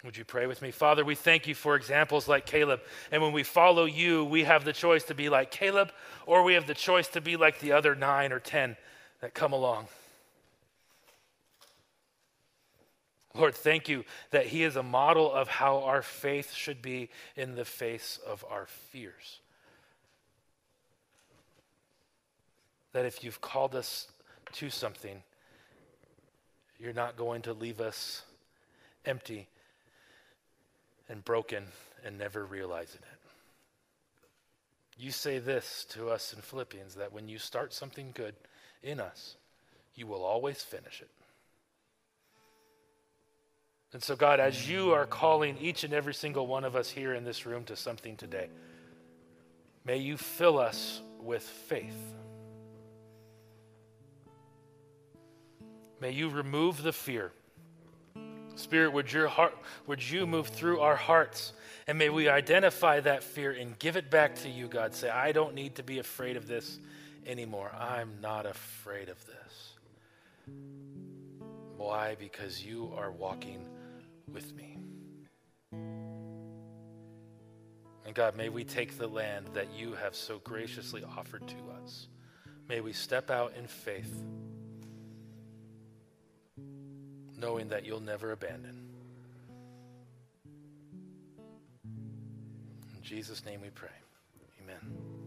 Would 0.03 0.17
you 0.17 0.25
pray 0.25 0.47
with 0.47 0.61
me? 0.61 0.71
Father, 0.71 1.05
we 1.05 1.15
thank 1.15 1.47
you 1.47 1.55
for 1.55 1.75
examples 1.75 2.27
like 2.27 2.45
Caleb. 2.45 2.81
And 3.11 3.21
when 3.21 3.31
we 3.31 3.43
follow 3.43 3.85
you, 3.85 4.25
we 4.25 4.43
have 4.43 4.65
the 4.65 4.73
choice 4.73 5.03
to 5.05 5.15
be 5.15 5.29
like 5.29 5.49
Caleb, 5.49 5.91
or 6.25 6.43
we 6.43 6.55
have 6.55 6.67
the 6.67 6.73
choice 6.73 7.07
to 7.09 7.21
be 7.21 7.37
like 7.37 7.59
the 7.59 7.71
other 7.71 7.95
nine 7.95 8.33
or 8.33 8.39
ten 8.39 8.75
that 9.21 9.33
come 9.33 9.53
along. 9.53 9.87
Lord, 13.35 13.55
thank 13.55 13.87
you 13.87 14.03
that 14.31 14.47
He 14.47 14.63
is 14.63 14.75
a 14.75 14.83
model 14.83 15.31
of 15.31 15.47
how 15.47 15.83
our 15.83 16.01
faith 16.01 16.53
should 16.53 16.81
be 16.81 17.09
in 17.35 17.55
the 17.55 17.65
face 17.65 18.19
of 18.27 18.43
our 18.49 18.65
fears. 18.65 19.39
That 22.91 23.05
if 23.05 23.23
you've 23.23 23.41
called 23.41 23.73
us 23.73 24.07
to 24.53 24.69
something, 24.69 25.23
you're 26.79 26.93
not 26.93 27.15
going 27.15 27.41
to 27.43 27.53
leave 27.53 27.79
us 27.79 28.23
empty 29.05 29.47
and 31.09 31.23
broken 31.23 31.65
and 32.05 32.17
never 32.17 32.45
realizing 32.45 33.01
it. 33.01 33.19
You 34.97 35.11
say 35.11 35.39
this 35.39 35.85
to 35.89 36.09
us 36.09 36.33
in 36.33 36.41
Philippians 36.41 36.95
that 36.95 37.13
when 37.13 37.27
you 37.27 37.39
start 37.39 37.73
something 37.73 38.11
good 38.13 38.35
in 38.83 38.99
us, 38.99 39.37
you 39.95 40.07
will 40.07 40.23
always 40.23 40.61
finish 40.61 41.01
it. 41.01 41.09
And 43.93 44.01
so, 44.01 44.15
God, 44.15 44.39
as 44.39 44.67
you 44.69 44.91
are 44.91 45.05
calling 45.05 45.57
each 45.59 45.83
and 45.83 45.93
every 45.93 46.15
single 46.15 46.47
one 46.47 46.63
of 46.63 46.75
us 46.75 46.89
here 46.89 47.13
in 47.13 47.23
this 47.23 47.45
room 47.45 47.63
to 47.65 47.75
something 47.75 48.17
today, 48.17 48.49
may 49.85 49.97
you 49.97 50.17
fill 50.17 50.57
us 50.59 51.01
with 51.21 51.43
faith. 51.43 51.95
May 56.03 56.11
you 56.11 56.27
remove 56.27 56.83
the 56.83 56.91
fear. 56.91 57.31
Spirit, 58.55 58.91
would 58.91 59.13
your 59.13 59.29
heart 59.29 59.57
would 59.87 60.03
you 60.03 60.27
move 60.27 60.49
through 60.49 60.81
our 60.81 60.97
hearts 60.97 61.53
and 61.87 61.97
may 61.97 62.09
we 62.09 62.27
identify 62.27 62.99
that 62.99 63.23
fear 63.23 63.51
and 63.51 63.79
give 63.79 63.95
it 63.95 64.11
back 64.11 64.35
to 64.39 64.49
you, 64.49 64.67
God. 64.67 64.93
Say, 64.93 65.09
I 65.09 65.31
don't 65.31 65.55
need 65.55 65.75
to 65.75 65.83
be 65.83 65.99
afraid 65.99 66.35
of 66.35 66.45
this 66.45 66.77
anymore. 67.25 67.71
I'm 67.73 68.19
not 68.19 68.45
afraid 68.45 69.07
of 69.07 69.17
this. 69.25 69.75
Why? 71.77 72.17
Because 72.19 72.65
you 72.65 72.91
are 72.97 73.09
walking 73.09 73.65
with 74.29 74.53
me. 74.57 74.79
And 78.05 78.13
God, 78.13 78.35
may 78.35 78.49
we 78.49 78.65
take 78.65 78.97
the 78.97 79.07
land 79.07 79.47
that 79.53 79.73
you 79.73 79.93
have 79.93 80.15
so 80.15 80.39
graciously 80.39 81.01
offered 81.17 81.47
to 81.47 81.55
us. 81.81 82.09
May 82.67 82.81
we 82.81 82.91
step 82.91 83.31
out 83.31 83.53
in 83.57 83.67
faith, 83.67 84.21
knowing 87.43 87.67
that 87.67 87.85
you'll 87.85 87.99
never 87.99 88.31
abandon. 88.31 88.87
In 91.83 93.03
Jesus' 93.03 93.43
name 93.43 93.59
we 93.59 93.69
pray. 93.69 93.89
Amen. 94.63 95.22